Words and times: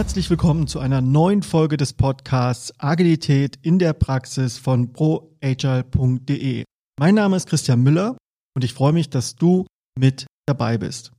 Herzlich 0.00 0.30
willkommen 0.30 0.66
zu 0.66 0.78
einer 0.78 1.02
neuen 1.02 1.42
Folge 1.42 1.76
des 1.76 1.92
Podcasts 1.92 2.72
Agilität 2.78 3.58
in 3.60 3.78
der 3.78 3.92
Praxis 3.92 4.56
von 4.56 4.94
proagile.de. 4.94 6.64
Mein 6.98 7.14
Name 7.14 7.36
ist 7.36 7.46
Christian 7.46 7.82
Müller 7.82 8.16
und 8.54 8.64
ich 8.64 8.72
freue 8.72 8.94
mich, 8.94 9.10
dass 9.10 9.36
du 9.36 9.66
mit 9.98 10.24
dabei 10.46 10.78
bist. 10.78 11.12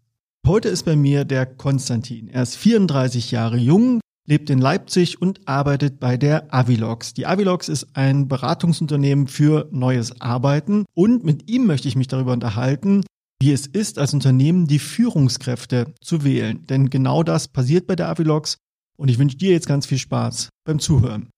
Heute 0.48 0.70
ist 0.70 0.82
bei 0.82 0.96
mir 0.96 1.26
der 1.26 1.46
Konstantin. 1.46 2.28
Er 2.28 2.42
ist 2.42 2.56
34 2.56 3.30
Jahre 3.30 3.58
jung, 3.58 4.00
lebt 4.28 4.50
in 4.50 4.58
Leipzig 4.58 5.22
und 5.22 5.48
arbeitet 5.48 6.00
bei 6.00 6.18
der 6.18 6.52
Avilox. 6.52 7.14
Die 7.14 7.28
Avilox 7.28 7.70
ist 7.70 7.96
ein 7.96 8.28
Beratungsunternehmen 8.28 9.28
für 9.28 9.70
neues 9.70 10.22
Arbeiten 10.22 10.86
und 10.96 11.24
mit 11.24 11.52
ihm 11.52 11.68
möchte 11.68 11.88
ich 11.88 11.96
mich 11.96 12.08
darüber 12.08 12.34
unterhalten, 12.34 13.04
wie 13.40 13.52
es 13.52 13.68
ist, 13.68 14.00
als 14.00 14.16
Unternehmen 14.16 14.66
die 14.66 14.80
Führungskräfte 14.80 15.94
zu 16.02 16.24
wählen. 16.24 16.66
Denn 16.66 16.90
genau 16.90 17.22
das 17.22 17.48
passiert 17.48 17.86
bei 17.86 17.96
der 17.96 18.10
Avilox 18.10 18.58
und 19.02 19.10
ich 19.10 19.18
wünsche 19.18 19.36
dir 19.36 19.52
jetzt 19.52 19.68
ganz 19.68 19.88
viel 19.88 19.98
Spaß 19.98 20.50
beim 20.64 20.78
Zuhören. 20.78 21.30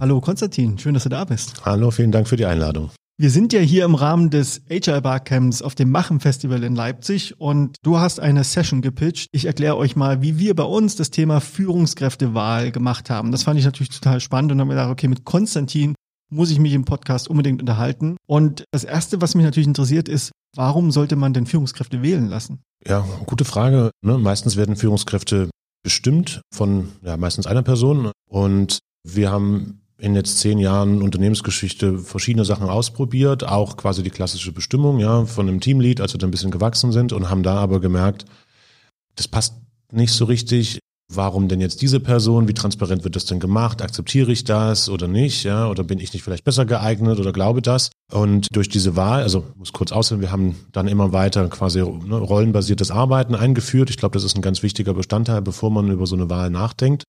Hallo 0.00 0.20
Konstantin, 0.20 0.76
schön, 0.76 0.94
dass 0.94 1.04
du 1.04 1.08
da 1.08 1.24
bist. 1.24 1.64
Hallo, 1.64 1.92
vielen 1.92 2.10
Dank 2.10 2.26
für 2.28 2.36
die 2.36 2.46
Einladung. 2.46 2.90
Wir 3.18 3.30
sind 3.30 3.52
ja 3.54 3.60
hier 3.60 3.84
im 3.84 3.94
Rahmen 3.94 4.28
des 4.28 4.60
HR 4.68 5.00
Barcamps 5.00 5.62
auf 5.62 5.74
dem 5.74 5.90
Machen 5.90 6.20
Festival 6.20 6.64
in 6.64 6.74
Leipzig 6.74 7.40
und 7.40 7.76
du 7.82 7.98
hast 7.98 8.20
eine 8.20 8.44
Session 8.44 8.82
gepitcht. 8.82 9.28
Ich 9.32 9.46
erkläre 9.46 9.78
euch 9.78 9.96
mal, 9.96 10.20
wie 10.20 10.38
wir 10.38 10.54
bei 10.54 10.64
uns 10.64 10.96
das 10.96 11.10
Thema 11.10 11.40
Führungskräftewahl 11.40 12.72
gemacht 12.72 13.08
haben. 13.08 13.30
Das 13.30 13.44
fand 13.44 13.58
ich 13.58 13.64
natürlich 13.64 13.88
total 13.88 14.20
spannend 14.20 14.52
und 14.52 14.60
habe 14.60 14.68
mir 14.68 14.74
gedacht, 14.74 14.90
okay, 14.90 15.08
mit 15.08 15.24
Konstantin 15.24 15.94
muss 16.30 16.50
ich 16.50 16.58
mich 16.58 16.72
im 16.72 16.84
Podcast 16.84 17.28
unbedingt 17.28 17.60
unterhalten. 17.60 18.16
Und 18.26 18.64
das 18.72 18.84
erste, 18.84 19.20
was 19.20 19.34
mich 19.34 19.44
natürlich 19.44 19.68
interessiert, 19.68 20.08
ist, 20.08 20.32
warum 20.54 20.90
sollte 20.90 21.16
man 21.16 21.32
denn 21.32 21.46
Führungskräfte 21.46 22.02
wählen 22.02 22.28
lassen? 22.28 22.60
Ja, 22.86 23.06
gute 23.26 23.44
Frage. 23.44 23.90
Ne? 24.02 24.18
Meistens 24.18 24.56
werden 24.56 24.76
Führungskräfte 24.76 25.50
bestimmt 25.82 26.40
von 26.52 26.88
ja, 27.02 27.16
meistens 27.16 27.46
einer 27.46 27.62
Person 27.62 28.10
und 28.28 28.80
wir 29.04 29.30
haben 29.30 29.82
in 29.98 30.14
jetzt 30.14 30.38
zehn 30.38 30.58
Jahren 30.58 31.00
Unternehmensgeschichte 31.00 31.98
verschiedene 31.98 32.44
Sachen 32.44 32.68
ausprobiert, 32.68 33.44
auch 33.44 33.76
quasi 33.76 34.02
die 34.02 34.10
klassische 34.10 34.52
Bestimmung, 34.52 34.98
ja, 34.98 35.24
von 35.24 35.48
einem 35.48 35.60
Teamlead, 35.60 36.00
als 36.00 36.12
wir 36.12 36.18
dann 36.18 36.28
ein 36.28 36.32
bisschen 36.32 36.50
gewachsen 36.50 36.92
sind 36.92 37.12
und 37.12 37.30
haben 37.30 37.42
da 37.42 37.56
aber 37.56 37.80
gemerkt, 37.80 38.26
das 39.14 39.28
passt 39.28 39.54
nicht 39.92 40.12
so 40.12 40.26
richtig. 40.26 40.80
Warum 41.12 41.46
denn 41.46 41.60
jetzt 41.60 41.82
diese 41.82 42.00
Person? 42.00 42.48
Wie 42.48 42.54
transparent 42.54 43.04
wird 43.04 43.14
das 43.14 43.26
denn 43.26 43.38
gemacht? 43.38 43.80
Akzeptiere 43.80 44.32
ich 44.32 44.42
das 44.42 44.88
oder 44.88 45.06
nicht? 45.06 45.44
Ja, 45.44 45.68
oder 45.70 45.84
bin 45.84 46.00
ich 46.00 46.12
nicht 46.12 46.24
vielleicht 46.24 46.44
besser 46.44 46.66
geeignet 46.66 47.20
oder 47.20 47.32
glaube 47.32 47.62
das? 47.62 47.90
Und 48.12 48.48
durch 48.50 48.68
diese 48.68 48.96
Wahl, 48.96 49.22
also 49.22 49.44
muss 49.54 49.72
kurz 49.72 49.92
aussehen, 49.92 50.20
wir 50.20 50.32
haben 50.32 50.56
dann 50.72 50.88
immer 50.88 51.12
weiter 51.12 51.48
quasi 51.48 51.78
ne, 51.78 52.16
rollenbasiertes 52.16 52.90
Arbeiten 52.90 53.36
eingeführt. 53.36 53.88
Ich 53.90 53.98
glaube, 53.98 54.14
das 54.14 54.24
ist 54.24 54.34
ein 54.34 54.42
ganz 54.42 54.64
wichtiger 54.64 54.94
Bestandteil, 54.94 55.42
bevor 55.42 55.70
man 55.70 55.90
über 55.92 56.06
so 56.06 56.16
eine 56.16 56.28
Wahl 56.28 56.50
nachdenkt. 56.50 57.04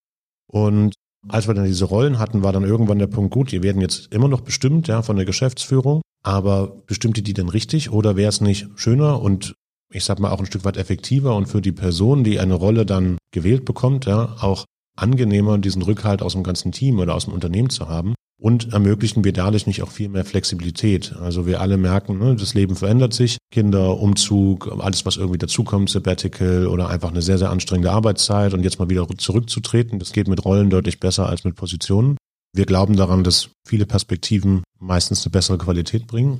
Und 0.47 0.93
als 1.27 1.47
wir 1.47 1.55
dann 1.55 1.65
diese 1.65 1.85
Rollen 1.85 2.19
hatten, 2.19 2.43
war 2.43 2.53
dann 2.53 2.63
irgendwann 2.63 2.99
der 2.99 3.07
Punkt, 3.07 3.33
gut, 3.33 3.51
die 3.51 3.63
werden 3.63 3.81
jetzt 3.81 4.13
immer 4.13 4.27
noch 4.27 4.41
bestimmt, 4.41 4.87
ja, 4.87 5.01
von 5.01 5.15
der 5.15 5.25
Geschäftsführung, 5.25 6.01
aber 6.23 6.67
bestimmt 6.85 7.17
die 7.17 7.33
denn 7.33 7.49
richtig 7.49 7.91
oder 7.91 8.15
wäre 8.15 8.29
es 8.29 8.41
nicht 8.41 8.67
schöner 8.75 9.21
und 9.21 9.55
ich 9.93 10.03
sag 10.03 10.19
mal 10.19 10.31
auch 10.31 10.39
ein 10.39 10.45
Stück 10.45 10.65
weit 10.65 10.77
effektiver 10.77 11.35
und 11.35 11.47
für 11.47 11.61
die 11.61 11.71
Person, 11.71 12.23
die 12.23 12.39
eine 12.39 12.55
Rolle 12.55 12.85
dann 12.85 13.17
gewählt 13.31 13.65
bekommt, 13.65 14.05
ja, 14.05 14.35
auch 14.41 14.65
angenehmer, 14.97 15.57
diesen 15.57 15.81
Rückhalt 15.81 16.21
aus 16.21 16.33
dem 16.33 16.43
ganzen 16.43 16.71
Team 16.71 16.99
oder 16.99 17.15
aus 17.15 17.25
dem 17.25 17.33
Unternehmen 17.33 17.69
zu 17.69 17.87
haben, 17.87 18.15
und 18.39 18.71
ermöglichen 18.71 19.23
wir 19.23 19.33
dadurch 19.33 19.65
nicht 19.65 19.81
auch 19.81 19.89
viel 19.89 20.09
mehr 20.09 20.23
Flexibilität. 20.23 21.15
Also 21.19 21.47
wir 21.47 21.59
alle 21.59 21.77
merken, 21.77 22.19
ne, 22.19 22.35
das 22.35 22.53
Leben 22.53 22.75
verändert 22.75 23.13
sich, 23.13 23.37
Kinder, 23.51 23.99
Umzug, 23.99 24.71
alles 24.79 25.05
was 25.05 25.17
irgendwie 25.17 25.39
dazukommt, 25.39 25.89
Sabbatical 25.89 26.67
oder 26.67 26.89
einfach 26.89 27.09
eine 27.09 27.23
sehr, 27.23 27.39
sehr 27.39 27.49
anstrengende 27.49 27.91
Arbeitszeit 27.91 28.53
und 28.53 28.63
jetzt 28.63 28.77
mal 28.77 28.89
wieder 28.89 29.07
zurückzutreten, 29.17 29.97
das 29.97 30.13
geht 30.13 30.27
mit 30.27 30.45
Rollen 30.45 30.69
deutlich 30.69 30.99
besser 30.99 31.27
als 31.27 31.43
mit 31.43 31.55
Positionen. 31.55 32.17
Wir 32.55 32.65
glauben 32.65 32.95
daran, 32.95 33.23
dass 33.23 33.49
viele 33.67 33.85
Perspektiven 33.85 34.63
meistens 34.79 35.25
eine 35.25 35.31
bessere 35.31 35.57
Qualität 35.57 36.05
bringen. 36.07 36.39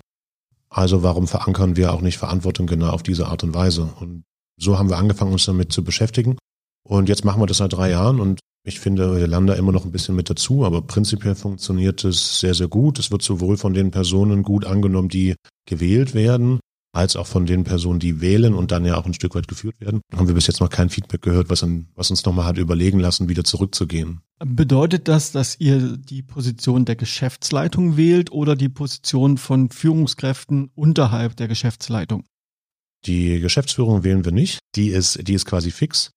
Also 0.77 1.01
warum 1.01 1.27
verankern 1.27 1.75
wir 1.75 1.91
auch 1.91 2.01
nicht 2.01 2.19
Verantwortung 2.19 2.67
genau 2.67 2.89
auf 2.91 3.01
diese 3.01 3.25
Art 3.25 3.43
und 3.43 3.55
Weise? 3.55 3.89
Und 3.99 4.25
so 4.61 4.77
haben 4.77 4.89
wir 4.89 4.97
angefangen, 4.99 5.31
uns 5.31 5.45
damit 5.45 5.73
zu 5.73 5.83
beschäftigen. 5.83 6.38
Und 6.88 7.09
jetzt 7.09 7.25
machen 7.25 7.41
wir 7.41 7.47
das 7.47 7.57
seit 7.57 7.73
drei 7.73 7.89
Jahren 7.89 8.19
und 8.19 8.41
ich 8.63 8.79
finde, 8.79 9.16
wir 9.17 9.25
lernen 9.25 9.47
da 9.47 9.55
immer 9.55 9.71
noch 9.71 9.85
ein 9.85 9.91
bisschen 9.91 10.16
mit 10.16 10.29
dazu, 10.29 10.66
aber 10.66 10.83
prinzipiell 10.83 11.33
funktioniert 11.33 12.03
es 12.03 12.39
sehr, 12.39 12.53
sehr 12.53 12.67
gut. 12.67 12.99
Es 12.99 13.09
wird 13.09 13.23
sowohl 13.23 13.57
von 13.57 13.73
den 13.73 13.89
Personen 13.89 14.43
gut 14.43 14.66
angenommen, 14.66 15.09
die 15.09 15.33
gewählt 15.67 16.13
werden, 16.13 16.59
als 16.97 17.16
auch 17.16 17.28
von 17.28 17.46
den 17.46 17.63
Personen, 17.63 18.00
die 18.00 18.22
wählen 18.22 18.56
und 18.56 18.72
dann 18.72 18.84
ja 18.84 18.97
auch 18.97 19.06
ein 19.06 19.13
Stück 19.13 19.35
weit 19.35 19.47
geführt 19.47 19.80
werden. 19.80 20.02
Haben 20.16 20.28
wir 20.28 20.34
bis 20.34 20.47
jetzt 20.47 20.59
noch 20.59 20.69
kein 20.69 20.90
Feedback 20.90 21.22
gehört, 21.22 21.50
was, 21.50 21.63
an, 21.63 21.88
was 21.96 22.09
uns 22.09 22.25
nochmal 22.25 22.46
hat 22.46 22.58
überlegen 22.58 23.00
lassen, 23.00 23.30
wieder 23.30 23.44
zurückzugehen. 23.44 24.22
Bedeutet 24.44 25.08
das, 25.08 25.31
dass 25.31 25.59
ihr 25.59 25.96
die 25.97 26.24
Position 26.24 26.85
der 26.85 26.96
Geschäftsleitung 26.96 27.97
wählt 27.97 28.31
oder 28.31 28.56
die 28.56 28.69
Position 28.69 29.38
von 29.38 29.69
Führungskräften 29.69 30.72
unterhalb 30.74 31.35
der 31.38 31.47
Geschäftsleitung? 31.47 32.24
Die 33.06 33.40
Geschäftsführung 33.40 34.03
wählen 34.03 34.25
wir 34.25 34.31
nicht. 34.31 34.59
Die 34.75 34.90
ist, 34.90 35.28
die 35.28 35.34
ist 35.34 35.46
quasi 35.46 35.69
fix. 35.69 36.12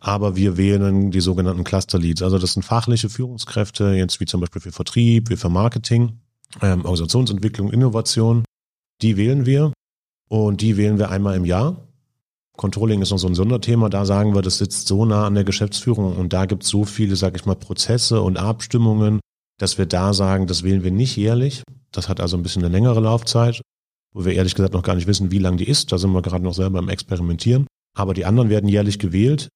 Aber 0.00 0.36
wir 0.36 0.56
wählen 0.56 1.10
die 1.10 1.20
sogenannten 1.20 1.64
Cluster 1.64 1.98
Leads. 1.98 2.22
Also 2.22 2.38
das 2.38 2.54
sind 2.54 2.64
fachliche 2.64 3.08
Führungskräfte, 3.08 3.92
jetzt 3.94 4.20
wie 4.20 4.26
zum 4.26 4.40
Beispiel 4.40 4.62
für 4.62 4.72
Vertrieb, 4.72 5.30
wie 5.30 5.36
für 5.36 5.48
Marketing, 5.48 6.20
ähm, 6.60 6.80
Organisationsentwicklung, 6.80 7.72
Innovation. 7.72 8.44
Die 9.00 9.16
wählen 9.16 9.46
wir 9.46 9.72
und 10.28 10.60
die 10.60 10.76
wählen 10.76 10.98
wir 10.98 11.10
einmal 11.10 11.36
im 11.36 11.44
Jahr. 11.44 11.88
Controlling 12.56 13.02
ist 13.02 13.10
noch 13.10 13.18
so 13.18 13.28
ein 13.28 13.34
Sonderthema. 13.34 13.88
Da 13.88 14.04
sagen 14.04 14.34
wir, 14.34 14.42
das 14.42 14.58
sitzt 14.58 14.88
so 14.88 15.04
nah 15.04 15.26
an 15.26 15.34
der 15.34 15.44
Geschäftsführung 15.44 16.16
und 16.16 16.32
da 16.32 16.44
gibt 16.46 16.64
es 16.64 16.68
so 16.68 16.84
viele, 16.84 17.16
sage 17.16 17.36
ich 17.36 17.46
mal, 17.46 17.54
Prozesse 17.54 18.20
und 18.20 18.36
Abstimmungen, 18.36 19.20
dass 19.58 19.78
wir 19.78 19.86
da 19.86 20.12
sagen, 20.12 20.46
das 20.46 20.64
wählen 20.64 20.82
wir 20.82 20.90
nicht 20.90 21.16
jährlich. 21.16 21.62
Das 21.92 22.08
hat 22.08 22.20
also 22.20 22.36
ein 22.36 22.42
bisschen 22.42 22.64
eine 22.64 22.72
längere 22.72 23.00
Laufzeit, 23.00 23.62
wo 24.12 24.24
wir 24.24 24.34
ehrlich 24.34 24.54
gesagt 24.54 24.74
noch 24.74 24.82
gar 24.82 24.96
nicht 24.96 25.06
wissen, 25.06 25.30
wie 25.30 25.38
lang 25.38 25.56
die 25.56 25.68
ist. 25.68 25.92
Da 25.92 25.98
sind 25.98 26.12
wir 26.12 26.22
gerade 26.22 26.44
noch 26.44 26.54
selber 26.54 26.78
im 26.80 26.88
Experimentieren. 26.88 27.66
Aber 27.96 28.12
die 28.12 28.24
anderen 28.24 28.50
werden 28.50 28.68
jährlich 28.68 28.98
gewählt. 28.98 29.48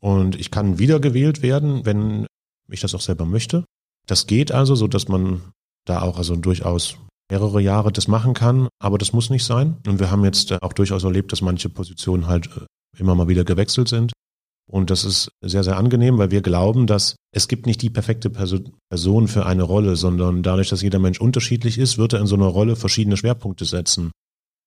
Und 0.00 0.38
ich 0.38 0.50
kann 0.50 0.78
wiedergewählt 0.78 1.42
werden, 1.42 1.84
wenn 1.84 2.26
ich 2.70 2.80
das 2.80 2.94
auch 2.94 3.00
selber 3.00 3.24
möchte. 3.24 3.64
Das 4.06 4.26
geht 4.26 4.52
also, 4.52 4.74
so 4.74 4.86
dass 4.86 5.08
man 5.08 5.42
da 5.86 6.02
auch 6.02 6.18
also 6.18 6.36
durchaus 6.36 6.98
mehrere 7.30 7.60
Jahre 7.60 7.92
das 7.92 8.08
machen 8.08 8.34
kann, 8.34 8.68
aber 8.78 8.98
das 8.98 9.12
muss 9.12 9.30
nicht 9.30 9.44
sein. 9.44 9.76
Und 9.86 9.98
wir 9.98 10.10
haben 10.10 10.24
jetzt 10.24 10.52
auch 10.62 10.72
durchaus 10.72 11.04
erlebt, 11.04 11.32
dass 11.32 11.42
manche 11.42 11.68
Positionen 11.68 12.26
halt 12.26 12.48
äh, 12.56 12.66
immer 12.98 13.14
mal 13.14 13.28
wieder 13.28 13.44
gewechselt 13.44 13.88
sind. 13.88 14.12
Und 14.66 14.90
das 14.90 15.04
ist 15.04 15.30
sehr, 15.42 15.62
sehr 15.62 15.76
angenehm, 15.76 16.16
weil 16.16 16.30
wir 16.30 16.40
glauben, 16.40 16.86
dass 16.86 17.16
es 17.32 17.48
gibt 17.48 17.66
nicht 17.66 17.82
die 17.82 17.90
perfekte 17.90 18.30
Person 18.30 19.28
für 19.28 19.44
eine 19.44 19.62
Rolle, 19.62 19.96
sondern 19.96 20.42
dadurch, 20.42 20.70
dass 20.70 20.80
jeder 20.80 20.98
Mensch 20.98 21.20
unterschiedlich 21.20 21.78
ist, 21.78 21.98
wird 21.98 22.14
er 22.14 22.20
in 22.20 22.26
so 22.26 22.34
einer 22.34 22.46
Rolle 22.46 22.76
verschiedene 22.76 23.16
Schwerpunkte 23.16 23.66
setzen. 23.66 24.10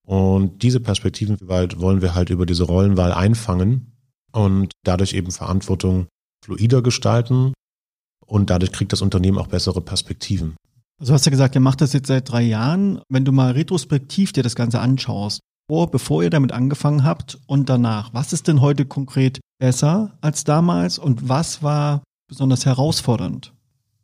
Und 0.05 0.61
diese 0.61 0.79
Perspektiven 0.79 1.37
wollen 1.41 2.01
wir 2.01 2.13
halt 2.13 2.29
über 2.29 2.45
diese 2.45 2.63
Rollenwahl 2.63 3.11
einfangen 3.11 3.97
und 4.31 4.71
dadurch 4.83 5.13
eben 5.13 5.31
Verantwortung 5.31 6.07
fluider 6.45 6.81
gestalten 6.81 7.53
und 8.25 8.49
dadurch 8.49 8.71
kriegt 8.71 8.93
das 8.93 9.01
Unternehmen 9.01 9.37
auch 9.37 9.47
bessere 9.47 9.81
Perspektiven. 9.81 10.55
Also 10.99 11.11
du 11.11 11.13
hast 11.13 11.25
ja 11.25 11.29
gesagt, 11.29 11.53
ihr 11.53 11.61
macht 11.61 11.81
das 11.81 11.93
jetzt 11.93 12.07
seit 12.07 12.31
drei 12.31 12.41
Jahren. 12.41 13.01
Wenn 13.07 13.23
du 13.23 13.31
mal 13.31 13.51
retrospektiv 13.51 14.33
dir 14.33 14.41
das 14.41 14.55
Ganze 14.55 14.79
anschaust, 14.79 15.41
vor, 15.69 15.91
bevor 15.91 16.23
ihr 16.23 16.29
damit 16.29 16.51
angefangen 16.51 17.03
habt 17.03 17.39
und 17.45 17.69
danach, 17.69 18.13
was 18.13 18.33
ist 18.33 18.47
denn 18.47 18.61
heute 18.61 18.85
konkret 18.85 19.39
besser 19.59 20.17
als 20.21 20.43
damals 20.43 20.97
und 20.97 21.29
was 21.29 21.61
war 21.61 22.01
besonders 22.27 22.65
herausfordernd? 22.65 23.53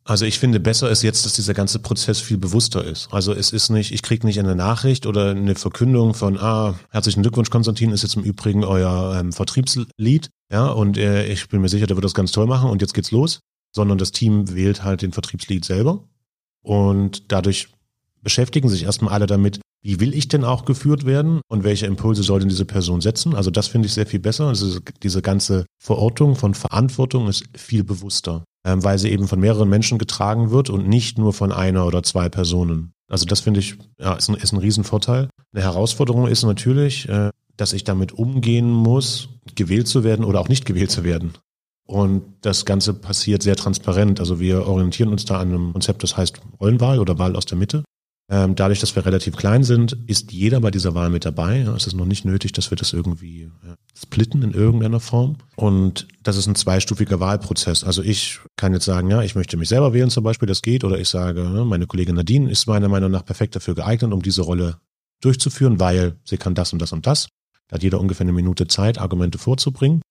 Also 0.06 0.26
ich 0.26 0.38
finde 0.38 0.60
besser 0.60 0.92
ist 0.92 1.02
jetzt, 1.02 1.26
dass 1.26 1.34
dieser 1.34 1.54
ganze 1.54 1.80
Prozess 1.80 2.20
viel 2.20 2.38
bewusster 2.38 2.84
ist. 2.84 3.08
Also 3.12 3.34
es 3.34 3.52
ist 3.52 3.70
nicht, 3.70 3.92
ich 3.94 4.02
kriege 4.02 4.28
nicht 4.28 4.38
eine 4.38 4.54
Nachricht 4.54 5.06
oder 5.06 5.32
eine 5.32 5.56
Verkündung 5.56 6.14
von, 6.14 6.38
ah, 6.38 6.76
herzlichen 6.92 7.22
Glückwunsch, 7.22 7.50
Konstantin, 7.50 7.92
ist 7.92 8.04
jetzt 8.04 8.18
im 8.18 8.24
Übrigen 8.24 8.66
euer 8.66 9.18
ähm, 9.18 9.32
Vertriebslead, 9.32 10.30
ja, 10.52 10.68
und 10.68 10.98
äh, 10.98 11.26
ich 11.28 11.48
bin 11.48 11.62
mir 11.62 11.70
sicher, 11.70 11.88
der 11.88 11.96
wird 11.96 12.04
das 12.04 12.14
ganz 12.14 12.34
toll 12.34 12.48
machen 12.48 12.70
und 12.70 12.82
jetzt 12.82 12.94
geht's 12.94 13.12
los, 13.12 13.40
sondern 13.74 13.98
das 13.98 14.12
Team 14.12 14.54
wählt 14.54 14.84
halt 14.84 15.02
den 15.02 15.14
Vertriebslead 15.14 15.64
selber 15.64 16.04
und 16.64 17.32
dadurch 17.32 17.68
beschäftigen 18.22 18.70
sich 18.70 18.84
erstmal 18.84 19.14
alle 19.14 19.28
damit, 19.28 19.60
wie 19.82 20.00
will 20.00 20.14
ich 20.14 20.30
denn 20.30 20.46
auch 20.46 20.66
geführt 20.66 21.06
werden 21.06 21.42
und 21.50 21.64
welche 21.64 21.86
Impulse 21.86 22.24
soll 22.24 22.40
denn 22.40 22.50
diese 22.50 22.66
Person 22.66 23.02
setzen? 23.02 23.36
Also 23.36 23.52
das 23.52 23.68
finde 23.68 23.88
ich 23.88 23.94
sehr 23.94 24.08
viel 24.08 24.22
besser. 24.22 24.48
Also 24.48 24.80
diese 25.04 25.22
ganze 25.22 25.66
Verortung 25.78 26.36
von 26.36 26.54
Verantwortung 26.54 27.28
ist 27.28 27.44
viel 27.58 27.84
bewusster 27.84 28.44
ähm, 28.66 28.84
weil 28.84 28.98
sie 28.98 29.10
eben 29.10 29.28
von 29.28 29.40
mehreren 29.40 29.70
Menschen 29.70 29.98
getragen 29.98 30.52
wird 30.52 30.70
und 30.70 30.88
nicht 30.88 31.18
nur 31.18 31.34
von 31.34 31.52
einer 31.52 31.86
oder 31.86 32.04
zwei 32.04 32.30
Personen. 32.30 32.94
Also 33.10 33.26
das 33.26 33.42
finde 33.42 33.60
ich, 33.60 33.78
ja, 34.00 34.14
ist 34.14 34.30
ein, 34.30 34.36
ist 34.36 34.54
ein 34.54 34.60
Riesenvorteil. 34.60 35.30
Eine 35.54 35.64
Herausforderung 35.64 36.28
ist 36.28 36.44
natürlich, 36.44 37.08
äh, 37.10 37.30
dass 37.58 37.74
ich 37.74 37.84
damit 37.84 38.14
umgehen 38.14 38.72
muss, 38.72 39.30
gewählt 39.56 39.88
zu 39.88 40.04
werden 40.04 40.26
oder 40.26 40.40
auch 40.40 40.50
nicht 40.50 40.66
gewählt 40.66 40.92
zu 40.92 41.04
werden. 41.04 41.34
Und 41.86 42.24
das 42.42 42.66
Ganze 42.66 42.94
passiert 42.94 43.44
sehr 43.44 43.56
transparent. 43.56 44.20
Also 44.20 44.40
wir 44.40 44.68
orientieren 44.68 45.10
uns 45.10 45.26
da 45.26 45.40
an 45.40 45.50
einem 45.50 45.74
Konzept, 45.74 46.04
das 46.04 46.16
heißt 46.16 46.40
Rollenwahl 46.60 47.00
oder 47.00 47.20
Wahl 47.20 47.36
aus 47.36 47.46
der 47.46 47.58
Mitte. 47.58 47.84
Ähm, 48.32 48.56
dadurch, 48.56 48.80
dass 48.80 48.96
wir 48.96 49.06
relativ 49.06 49.36
klein 49.36 49.64
sind, 49.64 49.98
ist 50.08 50.32
jeder 50.32 50.62
bei 50.62 50.72
dieser 50.72 50.96
Wahl 50.96 51.10
mit 51.10 51.26
dabei. 51.26 51.60
Es 51.60 51.88
ist 51.88 51.94
noch 51.94 52.06
nicht 52.06 52.24
nötig, 52.24 52.54
dass 52.54 52.72
wir 52.72 52.78
das 52.78 52.94
irgendwie 52.94 53.52
splitten 53.96 54.42
in 54.44 54.54
irgendeiner 54.54 55.02
Form. 55.02 55.38
Und 55.58 56.08
das 56.24 56.38
ist 56.38 56.48
ein 56.48 56.56
zweistufiger 56.56 57.20
Wahlprozess. 57.20 57.84
Also 57.84 58.02
ich 58.02 58.40
kann 58.56 58.74
jetzt 58.74 58.86
sagen, 58.86 59.10
ja, 59.10 59.22
ich 59.22 59.36
möchte 59.36 59.58
mich 59.58 59.68
selber 59.68 59.94
wählen 59.94 60.10
zum 60.10 60.24
Beispiel, 60.24 60.48
das 60.48 60.62
geht. 60.62 60.86
Oder 60.86 61.00
ich 61.00 61.10
sage, 61.10 61.44
ne, 61.44 61.66
meine 61.66 61.86
Kollegin 61.86 62.16
Nadine 62.16 62.50
ist 62.50 62.66
meiner 62.66 62.88
Meinung 62.88 63.12
nach 63.12 63.26
perfekt 63.26 63.58
dafür 63.58 63.76
geeignet, 63.76 64.14
um 64.14 64.22
diese 64.22 64.42
Rolle 64.42 64.78
durchzuführen, 65.22 65.80
weil 65.80 66.18
sie 66.24 66.38
kann 66.38 66.56
das 66.56 66.72
und 66.72 66.82
das 66.82 66.94
und 66.94 67.06
das. 67.06 67.28
Da 67.68 67.76
hat 67.76 67.84
jeder 67.84 68.00
ungefähr 68.00 68.26
eine 68.26 68.34
Minute 68.34 68.68
Zeit, 68.68 69.00
Argumente 69.00 69.38
vorzubringen. 69.38 70.02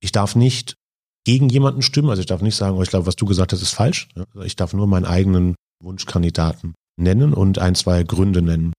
Ich 0.00 0.12
darf 0.12 0.36
nicht 0.36 0.76
gegen 1.24 1.48
jemanden 1.48 1.82
stimmen. 1.82 2.10
Also 2.10 2.20
ich 2.20 2.26
darf 2.26 2.42
nicht 2.42 2.56
sagen, 2.56 2.76
oh, 2.76 2.82
ich 2.82 2.90
glaube, 2.90 3.06
was 3.06 3.16
du 3.16 3.26
gesagt 3.26 3.52
hast, 3.52 3.62
ist 3.62 3.74
falsch. 3.74 4.08
Ich 4.44 4.56
darf 4.56 4.72
nur 4.72 4.86
meinen 4.86 5.04
eigenen 5.04 5.54
Wunschkandidaten 5.82 6.74
nennen 6.96 7.32
und 7.32 7.58
ein, 7.58 7.74
zwei 7.74 8.02
Gründe 8.02 8.42
nennen. 8.42 8.72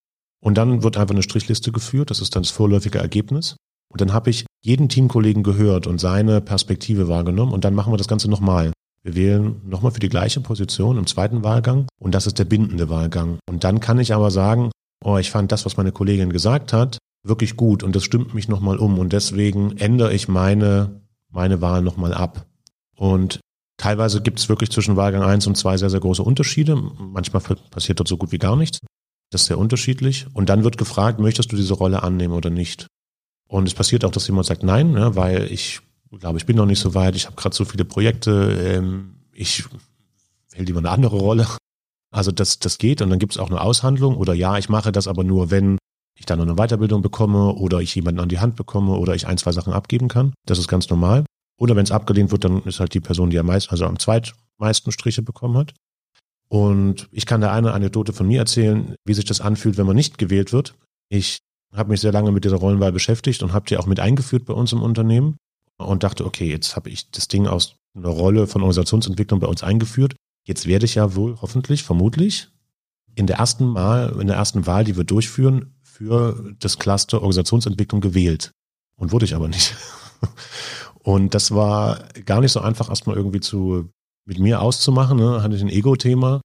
Und 0.43 0.57
dann 0.57 0.83
wird 0.83 0.97
einfach 0.97 1.15
eine 1.15 1.23
Strichliste 1.23 1.71
geführt, 1.71 2.09
das 2.09 2.19
ist 2.19 2.35
dann 2.35 2.43
das 2.43 2.51
vorläufige 2.51 2.99
Ergebnis. 2.99 3.55
Und 3.89 4.01
dann 4.01 4.13
habe 4.13 4.29
ich 4.29 4.45
jeden 4.61 4.89
Teamkollegen 4.89 5.43
gehört 5.43 5.87
und 5.87 5.99
seine 5.99 6.41
Perspektive 6.41 7.07
wahrgenommen 7.07 7.53
und 7.53 7.63
dann 7.63 7.75
machen 7.75 7.93
wir 7.93 7.97
das 7.97 8.07
Ganze 8.07 8.29
nochmal. 8.29 8.73
Wir 9.03 9.15
wählen 9.15 9.61
nochmal 9.65 9.91
für 9.91 9.99
die 9.99 10.09
gleiche 10.09 10.39
Position 10.39 10.97
im 10.97 11.05
zweiten 11.05 11.43
Wahlgang 11.43 11.87
und 11.99 12.15
das 12.15 12.25
ist 12.25 12.39
der 12.39 12.45
bindende 12.45 12.89
Wahlgang. 12.89 13.37
Und 13.47 13.63
dann 13.63 13.79
kann 13.79 13.99
ich 13.99 14.13
aber 14.13 14.31
sagen, 14.31 14.71
oh, 15.03 15.17
ich 15.17 15.29
fand 15.29 15.51
das, 15.51 15.65
was 15.65 15.77
meine 15.77 15.91
Kollegin 15.91 16.31
gesagt 16.31 16.73
hat, 16.73 16.97
wirklich 17.23 17.55
gut 17.55 17.83
und 17.83 17.95
das 17.95 18.03
stimmt 18.03 18.33
mich 18.33 18.47
nochmal 18.47 18.77
um 18.77 18.99
und 18.99 19.13
deswegen 19.13 19.77
ändere 19.77 20.13
ich 20.13 20.27
meine, 20.27 21.01
meine 21.33 21.59
Wahl 21.59 21.81
nochmal 21.81 22.13
ab. 22.13 22.45
Und 22.95 23.39
Teilweise 23.77 24.21
gibt 24.21 24.39
es 24.39 24.49
wirklich 24.49 24.71
zwischen 24.71 24.95
Wahlgang 24.95 25.23
1 25.23 25.47
und 25.47 25.55
2 25.57 25.77
sehr, 25.77 25.89
sehr 25.89 25.99
große 25.99 26.23
Unterschiede. 26.23 26.75
Manchmal 26.75 27.41
passiert 27.69 27.99
dort 27.99 28.07
so 28.07 28.17
gut 28.17 28.31
wie 28.31 28.37
gar 28.37 28.55
nichts. 28.55 28.79
Das 29.31 29.41
ist 29.41 29.47
sehr 29.47 29.57
unterschiedlich. 29.57 30.27
Und 30.33 30.49
dann 30.49 30.63
wird 30.63 30.77
gefragt, 30.77 31.19
möchtest 31.19 31.51
du 31.51 31.55
diese 31.55 31.73
Rolle 31.73 32.03
annehmen 32.03 32.33
oder 32.33 32.49
nicht? 32.49 32.87
Und 33.47 33.67
es 33.67 33.73
passiert 33.73 34.05
auch, 34.05 34.11
dass 34.11 34.27
jemand 34.27 34.45
sagt 34.45 34.63
nein, 34.63 34.91
ne, 34.91 35.15
weil 35.15 35.51
ich 35.51 35.81
glaube, 36.11 36.37
ich 36.37 36.45
bin 36.45 36.55
noch 36.55 36.65
nicht 36.67 36.79
so 36.79 36.93
weit, 36.93 37.15
ich 37.15 37.25
habe 37.25 37.35
gerade 37.35 37.55
so 37.55 37.65
viele 37.65 37.83
Projekte, 37.83 38.57
ähm, 38.63 39.15
ich 39.33 39.65
will 40.55 40.65
lieber 40.65 40.79
eine 40.79 40.91
andere 40.91 41.17
Rolle. 41.17 41.47
Also 42.11 42.31
das, 42.31 42.59
das 42.59 42.77
geht 42.77 43.01
und 43.01 43.09
dann 43.09 43.19
gibt 43.19 43.33
es 43.33 43.39
auch 43.39 43.49
eine 43.49 43.59
Aushandlung 43.59 44.15
oder 44.15 44.35
ja, 44.35 44.57
ich 44.59 44.69
mache 44.69 44.91
das 44.91 45.07
aber 45.07 45.23
nur, 45.23 45.49
wenn 45.49 45.79
ich 46.17 46.25
dann 46.25 46.39
noch 46.39 46.45
eine 46.45 46.55
Weiterbildung 46.55 47.01
bekomme 47.01 47.53
oder 47.53 47.79
ich 47.79 47.95
jemanden 47.95 48.21
an 48.21 48.29
die 48.29 48.39
Hand 48.39 48.55
bekomme 48.55 48.95
oder 48.97 49.15
ich 49.15 49.27
ein, 49.27 49.37
zwei 49.37 49.51
Sachen 49.51 49.73
abgeben 49.73 50.07
kann. 50.07 50.33
Das 50.45 50.59
ist 50.59 50.67
ganz 50.67 50.89
normal. 50.89 51.25
Oder 51.59 51.75
wenn 51.75 51.83
es 51.83 51.91
abgelehnt 51.91 52.31
wird, 52.31 52.43
dann 52.43 52.63
ist 52.63 52.79
halt 52.79 52.93
die 52.93 52.99
Person, 52.99 53.29
die 53.29 53.39
am 53.39 53.45
meisten, 53.45 53.71
also 53.71 53.85
am 53.85 53.99
zweitmeisten 53.99 54.91
Striche 54.91 55.21
bekommen 55.21 55.57
hat. 55.57 55.73
Und 56.49 57.07
ich 57.11 57.25
kann 57.25 57.41
da 57.41 57.51
eine 57.51 57.73
Anekdote 57.73 58.13
von 58.13 58.27
mir 58.27 58.39
erzählen, 58.39 58.95
wie 59.05 59.13
sich 59.13 59.25
das 59.25 59.41
anfühlt, 59.41 59.77
wenn 59.77 59.87
man 59.87 59.95
nicht 59.95 60.17
gewählt 60.17 60.53
wird. 60.53 60.75
Ich 61.09 61.39
habe 61.73 61.89
mich 61.89 62.01
sehr 62.01 62.11
lange 62.11 62.31
mit 62.31 62.45
dieser 62.45 62.57
Rollenwahl 62.57 62.91
beschäftigt 62.91 63.41
und 63.41 63.53
habe 63.53 63.65
die 63.65 63.77
auch 63.77 63.87
mit 63.87 63.99
eingeführt 63.99 64.45
bei 64.45 64.53
uns 64.53 64.71
im 64.71 64.81
Unternehmen 64.81 65.37
und 65.77 66.03
dachte, 66.03 66.25
okay, 66.25 66.49
jetzt 66.49 66.75
habe 66.75 66.89
ich 66.89 67.09
das 67.09 67.27
Ding 67.27 67.47
aus 67.47 67.75
einer 67.95 68.09
Rolle 68.09 68.47
von 68.47 68.61
Organisationsentwicklung 68.61 69.39
bei 69.39 69.47
uns 69.47 69.63
eingeführt. 69.63 70.15
Jetzt 70.45 70.67
werde 70.67 70.85
ich 70.85 70.95
ja 70.95 71.15
wohl 71.15 71.37
hoffentlich, 71.41 71.83
vermutlich, 71.83 72.49
in 73.15 73.27
der 73.27 73.37
ersten 73.37 73.65
Mal, 73.65 74.15
in 74.19 74.27
der 74.27 74.35
ersten 74.35 74.65
Wahl, 74.65 74.83
die 74.83 74.97
wir 74.97 75.03
durchführen, 75.03 75.72
für 75.93 76.55
das 76.59 76.79
Cluster 76.79 77.17
Organisationsentwicklung 77.17 78.01
gewählt. 78.01 78.51
Und 78.97 79.11
wurde 79.11 79.25
ich 79.25 79.35
aber 79.35 79.47
nicht. 79.47 79.75
Und 81.03 81.35
das 81.35 81.51
war 81.51 81.99
gar 82.25 82.41
nicht 82.41 82.51
so 82.51 82.61
einfach, 82.61 82.89
erstmal 82.89 83.15
irgendwie 83.15 83.41
zu 83.41 83.89
mit 84.25 84.39
mir 84.39 84.61
auszumachen. 84.61 85.17
Ne? 85.17 85.43
Hatte 85.43 85.55
ich 85.55 85.61
ein 85.61 85.69
Ego-Thema, 85.69 86.41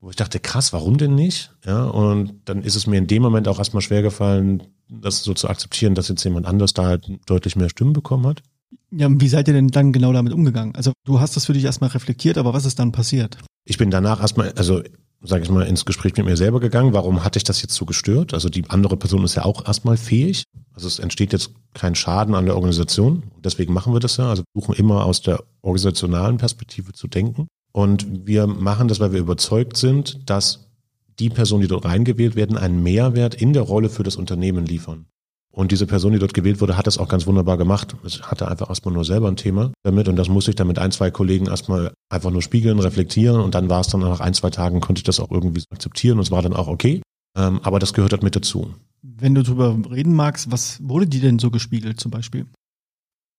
wo 0.00 0.10
ich 0.10 0.16
dachte, 0.16 0.38
krass, 0.40 0.72
warum 0.72 0.98
denn 0.98 1.14
nicht? 1.14 1.54
Ja, 1.64 1.84
und 1.84 2.40
dann 2.44 2.62
ist 2.62 2.74
es 2.74 2.86
mir 2.86 2.98
in 2.98 3.06
dem 3.06 3.22
Moment 3.22 3.48
auch 3.48 3.58
erstmal 3.58 3.82
schwer 3.82 4.02
gefallen, 4.02 4.64
das 4.88 5.22
so 5.22 5.32
zu 5.32 5.48
akzeptieren, 5.48 5.94
dass 5.94 6.08
jetzt 6.08 6.24
jemand 6.24 6.46
anders 6.46 6.74
da 6.74 6.86
halt 6.86 7.08
deutlich 7.26 7.56
mehr 7.56 7.70
Stimmen 7.70 7.92
bekommen 7.92 8.26
hat. 8.26 8.42
Ja, 8.90 9.08
wie 9.10 9.28
seid 9.28 9.48
ihr 9.48 9.54
denn 9.54 9.68
dann 9.68 9.92
genau 9.92 10.12
damit 10.12 10.32
umgegangen? 10.32 10.74
Also 10.74 10.92
du 11.04 11.20
hast 11.20 11.36
das 11.36 11.46
für 11.46 11.52
dich 11.52 11.64
erstmal 11.64 11.90
reflektiert, 11.90 12.36
aber 12.36 12.52
was 12.52 12.64
ist 12.64 12.78
dann 12.80 12.92
passiert? 12.92 13.38
Ich 13.64 13.78
bin 13.78 13.90
danach 13.90 14.20
erstmal, 14.20 14.52
also 14.52 14.82
sage 15.24 15.42
ich 15.42 15.50
mal, 15.50 15.66
ins 15.66 15.84
Gespräch 15.84 16.16
mit 16.16 16.26
mir 16.26 16.36
selber 16.36 16.60
gegangen. 16.60 16.92
Warum 16.92 17.24
hatte 17.24 17.38
ich 17.38 17.44
das 17.44 17.62
jetzt 17.62 17.74
so 17.74 17.86
gestört? 17.86 18.34
Also 18.34 18.48
die 18.48 18.64
andere 18.68 18.96
Person 18.96 19.24
ist 19.24 19.34
ja 19.34 19.44
auch 19.44 19.66
erstmal 19.66 19.96
fähig. 19.96 20.44
Also 20.74 20.86
es 20.86 20.98
entsteht 20.98 21.32
jetzt 21.32 21.50
kein 21.72 21.94
Schaden 21.94 22.34
an 22.34 22.46
der 22.46 22.56
Organisation. 22.56 23.22
Deswegen 23.42 23.72
machen 23.72 23.92
wir 23.92 24.00
das 24.00 24.18
ja. 24.18 24.28
Also 24.28 24.42
versuchen 24.52 24.76
immer 24.76 25.04
aus 25.04 25.22
der 25.22 25.42
organisationalen 25.62 26.36
Perspektive 26.36 26.92
zu 26.92 27.08
denken. 27.08 27.48
Und 27.72 28.26
wir 28.26 28.46
machen 28.46 28.88
das, 28.88 29.00
weil 29.00 29.12
wir 29.12 29.20
überzeugt 29.20 29.76
sind, 29.76 30.28
dass 30.28 30.70
die 31.18 31.30
Personen, 31.30 31.62
die 31.62 31.68
dort 31.68 31.84
reingewählt 31.84 32.36
werden, 32.36 32.56
einen 32.56 32.82
Mehrwert 32.82 33.34
in 33.34 33.52
der 33.52 33.62
Rolle 33.62 33.88
für 33.88 34.02
das 34.02 34.16
Unternehmen 34.16 34.66
liefern. 34.66 35.06
Und 35.54 35.70
diese 35.70 35.86
Person, 35.86 36.12
die 36.12 36.18
dort 36.18 36.34
gewählt 36.34 36.60
wurde, 36.60 36.76
hat 36.76 36.88
das 36.88 36.98
auch 36.98 37.06
ganz 37.06 37.28
wunderbar 37.28 37.56
gemacht. 37.56 37.94
Es 38.04 38.22
hatte 38.22 38.48
einfach 38.48 38.68
erstmal 38.68 38.92
nur 38.92 39.04
selber 39.04 39.28
ein 39.28 39.36
Thema 39.36 39.70
damit 39.84 40.08
und 40.08 40.16
das 40.16 40.28
musste 40.28 40.50
ich 40.50 40.56
dann 40.56 40.66
mit 40.66 40.80
ein, 40.80 40.90
zwei 40.90 41.12
Kollegen 41.12 41.46
erstmal 41.46 41.92
einfach 42.12 42.32
nur 42.32 42.42
spiegeln, 42.42 42.80
reflektieren 42.80 43.40
und 43.40 43.54
dann 43.54 43.70
war 43.70 43.80
es 43.80 43.86
dann 43.86 44.00
nach 44.00 44.18
ein, 44.18 44.34
zwei 44.34 44.50
Tagen 44.50 44.80
konnte 44.80 44.98
ich 44.98 45.04
das 45.04 45.20
auch 45.20 45.30
irgendwie 45.30 45.62
akzeptieren 45.70 46.18
und 46.18 46.24
es 46.24 46.32
war 46.32 46.42
dann 46.42 46.54
auch 46.54 46.66
okay. 46.66 47.02
Ähm, 47.38 47.60
aber 47.62 47.78
das 47.78 47.94
gehört 47.94 48.10
halt 48.10 48.24
mit 48.24 48.34
dazu. 48.34 48.74
Wenn 49.02 49.36
du 49.36 49.44
darüber 49.44 49.78
reden 49.92 50.14
magst, 50.14 50.50
was 50.50 50.78
wurde 50.82 51.06
dir 51.06 51.20
denn 51.20 51.38
so 51.38 51.52
gespiegelt 51.52 52.00
zum 52.00 52.10
Beispiel? 52.10 52.46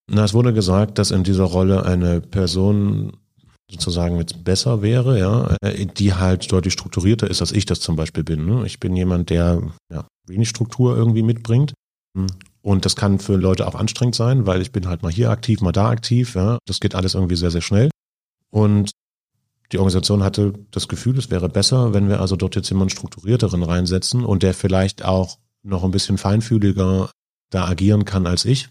Na, 0.10 0.24
es 0.24 0.34
wurde 0.34 0.54
gesagt, 0.54 0.98
dass 1.00 1.12
in 1.12 1.24
dieser 1.24 1.46
Rolle 1.46 1.86
eine 1.86 2.22
Person 2.22 3.18
sozusagen 3.70 4.18
jetzt 4.20 4.44
besser 4.46 4.82
wäre, 4.82 5.20
ja, 5.20 5.56
äh, 5.62 5.86
die 5.86 6.14
halt 6.14 6.50
deutlich 6.50 6.74
strukturierter 6.74 7.30
ist, 7.30 7.42
als 7.42 7.52
ich 7.52 7.66
das 7.66 7.82
zum 7.82 7.98
Beispiel 7.98 8.24
bin. 8.24 8.46
Ne? 8.46 8.66
Ich 8.66 8.80
bin 8.80 8.96
jemand, 8.96 9.32
der 9.32 9.62
ja, 9.92 10.06
wenig 10.28 10.48
Struktur 10.48 10.96
irgendwie 10.96 11.24
mitbringt 11.24 11.74
und 12.62 12.86
das 12.86 12.96
kann 12.96 13.20
für 13.20 13.36
Leute 13.36 13.68
auch 13.68 13.76
anstrengend 13.76 14.16
sein, 14.16 14.48
weil 14.48 14.62
ich 14.62 14.72
bin 14.72 14.88
halt 14.88 15.04
mal 15.04 15.12
hier 15.12 15.30
aktiv, 15.30 15.62
mal 15.62 15.72
da 15.72 15.90
aktiv. 15.90 16.36
Ja. 16.36 16.58
Das 16.66 16.80
geht 16.80 16.96
alles 16.96 17.14
irgendwie 17.14 17.36
sehr, 17.36 17.52
sehr 17.52 17.62
schnell. 17.62 17.90
Und 18.50 18.92
die 19.72 19.78
Organisation 19.78 20.24
hatte 20.24 20.54
das 20.72 20.88
Gefühl, 20.88 21.18
es 21.18 21.30
wäre 21.30 21.50
besser, 21.50 21.94
wenn 21.94 22.08
wir 22.10 22.22
also 22.22 22.36
dort 22.36 22.56
jetzt 22.56 22.70
jemanden 22.70 22.92
strukturierteren 22.92 23.64
reinsetzen 23.64 24.24
und 24.24 24.44
der 24.44 24.54
vielleicht 24.54 25.04
auch 25.04 25.38
noch 25.64 25.84
ein 25.84 25.92
bisschen 25.92 26.18
feinfühliger 26.18 27.10
da 27.50 27.68
agieren 27.68 28.06
kann 28.06 28.28
als 28.28 28.46
ich. 28.46 28.70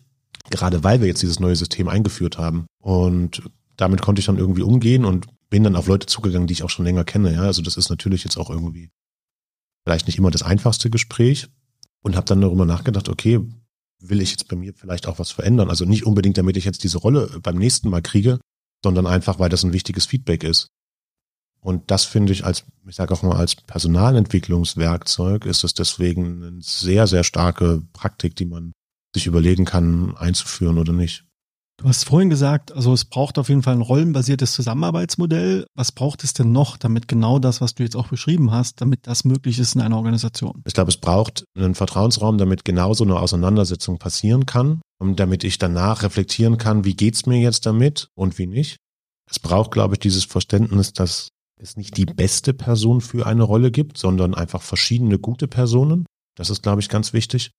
Gerade 0.50 0.84
weil 0.84 1.00
wir 1.00 1.08
jetzt 1.08 1.22
dieses 1.22 1.40
neue 1.40 1.56
System 1.56 1.88
eingeführt 1.88 2.38
haben. 2.38 2.66
Und 2.82 3.42
damit 3.76 4.02
konnte 4.02 4.20
ich 4.20 4.26
dann 4.26 4.38
irgendwie 4.38 4.62
umgehen 4.62 5.04
und 5.04 5.26
bin 5.50 5.64
dann 5.64 5.76
auf 5.76 5.86
Leute 5.86 6.06
zugegangen, 6.06 6.46
die 6.46 6.52
ich 6.52 6.62
auch 6.62 6.70
schon 6.70 6.84
länger 6.84 7.04
kenne. 7.04 7.32
Ja, 7.32 7.42
also 7.42 7.62
das 7.62 7.76
ist 7.76 7.90
natürlich 7.90 8.24
jetzt 8.24 8.36
auch 8.36 8.50
irgendwie 8.50 8.90
vielleicht 9.84 10.06
nicht 10.06 10.18
immer 10.18 10.30
das 10.30 10.42
einfachste 10.42 10.90
Gespräch, 10.90 11.48
und 12.04 12.16
habe 12.16 12.26
dann 12.26 12.42
darüber 12.42 12.66
nachgedacht, 12.66 13.08
okay, 13.08 13.40
will 13.98 14.20
ich 14.20 14.30
jetzt 14.30 14.48
bei 14.48 14.56
mir 14.56 14.74
vielleicht 14.74 15.08
auch 15.08 15.18
was 15.18 15.30
verändern? 15.30 15.70
Also 15.70 15.86
nicht 15.86 16.06
unbedingt, 16.06 16.36
damit 16.38 16.56
ich 16.56 16.66
jetzt 16.66 16.84
diese 16.84 16.98
Rolle 16.98 17.40
beim 17.42 17.56
nächsten 17.56 17.88
Mal 17.88 18.02
kriege, 18.02 18.38
sondern 18.84 19.06
einfach, 19.06 19.38
weil 19.38 19.48
das 19.48 19.64
ein 19.64 19.72
wichtiges 19.72 20.04
Feedback 20.04 20.44
ist. 20.44 20.68
Und 21.60 21.90
das 21.90 22.04
finde 22.04 22.34
ich 22.34 22.44
als, 22.44 22.64
ich 22.86 22.94
sage 22.94 23.14
auch 23.14 23.22
mal, 23.22 23.36
als 23.36 23.56
Personalentwicklungswerkzeug 23.56 25.46
ist 25.46 25.64
es 25.64 25.72
deswegen 25.72 26.44
eine 26.44 26.60
sehr, 26.60 27.06
sehr 27.06 27.24
starke 27.24 27.82
Praktik, 27.94 28.36
die 28.36 28.44
man 28.44 28.72
sich 29.14 29.26
überlegen 29.26 29.64
kann, 29.64 30.14
einzuführen 30.16 30.76
oder 30.76 30.92
nicht. 30.92 31.24
Du 31.76 31.88
hast 31.88 32.04
vorhin 32.04 32.30
gesagt, 32.30 32.72
also 32.72 32.92
es 32.92 33.04
braucht 33.04 33.36
auf 33.36 33.48
jeden 33.48 33.62
Fall 33.62 33.74
ein 33.74 33.80
rollenbasiertes 33.80 34.52
Zusammenarbeitsmodell. 34.52 35.66
Was 35.74 35.92
braucht 35.92 36.22
es 36.22 36.32
denn 36.32 36.52
noch, 36.52 36.76
damit 36.76 37.08
genau 37.08 37.38
das, 37.38 37.60
was 37.60 37.74
du 37.74 37.82
jetzt 37.82 37.96
auch 37.96 38.08
beschrieben 38.08 38.52
hast, 38.52 38.80
damit 38.80 39.06
das 39.06 39.24
möglich 39.24 39.58
ist 39.58 39.74
in 39.74 39.80
einer 39.80 39.96
Organisation? 39.96 40.62
Ich 40.66 40.74
glaube, 40.74 40.90
es 40.90 40.96
braucht 40.96 41.44
einen 41.56 41.74
Vertrauensraum, 41.74 42.38
damit 42.38 42.64
genau 42.64 42.94
so 42.94 43.04
eine 43.04 43.18
Auseinandersetzung 43.18 43.98
passieren 43.98 44.46
kann, 44.46 44.80
und 45.00 45.20
damit 45.20 45.44
ich 45.44 45.58
danach 45.58 46.02
reflektieren 46.02 46.56
kann, 46.56 46.84
wie 46.84 46.94
geht's 46.94 47.26
mir 47.26 47.38
jetzt 47.38 47.66
damit 47.66 48.08
und 48.14 48.38
wie 48.38 48.46
nicht. 48.46 48.76
Es 49.30 49.38
braucht, 49.38 49.70
glaube 49.70 49.94
ich, 49.94 49.98
dieses 49.98 50.24
Verständnis, 50.24 50.92
dass 50.92 51.28
es 51.60 51.76
nicht 51.76 51.96
die 51.96 52.06
beste 52.06 52.54
Person 52.54 53.00
für 53.00 53.26
eine 53.26 53.42
Rolle 53.42 53.70
gibt, 53.70 53.98
sondern 53.98 54.34
einfach 54.34 54.62
verschiedene 54.62 55.18
gute 55.18 55.48
Personen. 55.48 56.06
Das 56.36 56.50
ist, 56.50 56.62
glaube 56.62 56.80
ich, 56.80 56.88
ganz 56.88 57.12
wichtig. 57.12 57.50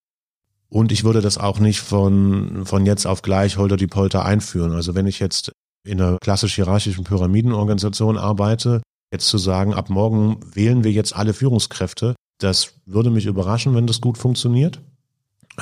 Und 0.69 0.91
ich 0.91 1.03
würde 1.03 1.21
das 1.21 1.37
auch 1.37 1.59
nicht 1.59 1.79
von, 1.79 2.65
von 2.65 2.85
jetzt 2.85 3.05
auf 3.05 3.21
gleich 3.21 3.57
holter 3.57 3.77
die 3.77 3.87
Polter 3.87 4.25
einführen. 4.25 4.71
Also 4.73 4.95
wenn 4.95 5.07
ich 5.07 5.19
jetzt 5.19 5.51
in 5.85 6.01
einer 6.01 6.17
klassisch 6.19 6.55
hierarchischen 6.55 7.03
Pyramidenorganisation 7.03 8.17
arbeite, 8.17 8.81
jetzt 9.11 9.27
zu 9.27 9.37
sagen, 9.37 9.73
ab 9.73 9.89
morgen 9.89 10.39
wählen 10.53 10.83
wir 10.83 10.91
jetzt 10.91 11.15
alle 11.15 11.33
Führungskräfte, 11.33 12.15
das 12.39 12.73
würde 12.85 13.11
mich 13.11 13.27
überraschen, 13.27 13.75
wenn 13.75 13.87
das 13.87 14.01
gut 14.01 14.17
funktioniert. 14.17 14.81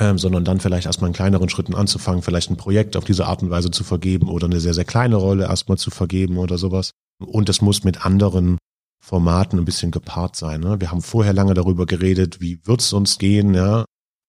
Ähm, 0.00 0.18
sondern 0.18 0.44
dann 0.44 0.58
vielleicht 0.58 0.86
erstmal 0.86 1.10
in 1.10 1.14
kleineren 1.14 1.48
Schritten 1.48 1.76
anzufangen, 1.76 2.22
vielleicht 2.22 2.50
ein 2.50 2.56
Projekt 2.56 2.96
auf 2.96 3.04
diese 3.04 3.26
Art 3.26 3.44
und 3.44 3.50
Weise 3.50 3.70
zu 3.70 3.84
vergeben 3.84 4.28
oder 4.28 4.46
eine 4.46 4.58
sehr, 4.58 4.74
sehr 4.74 4.84
kleine 4.84 5.14
Rolle 5.14 5.44
erstmal 5.44 5.78
zu 5.78 5.90
vergeben 5.90 6.38
oder 6.38 6.58
sowas. 6.58 6.90
Und 7.24 7.48
es 7.48 7.60
muss 7.60 7.84
mit 7.84 8.04
anderen 8.04 8.58
Formaten 9.00 9.56
ein 9.56 9.64
bisschen 9.64 9.92
gepaart 9.92 10.34
sein. 10.34 10.62
Ne? 10.62 10.80
Wir 10.80 10.90
haben 10.90 11.00
vorher 11.00 11.32
lange 11.32 11.54
darüber 11.54 11.86
geredet, 11.86 12.40
wie 12.40 12.58
wird's 12.66 12.92
uns 12.92 13.18
gehen, 13.18 13.54
ja, 13.54 13.84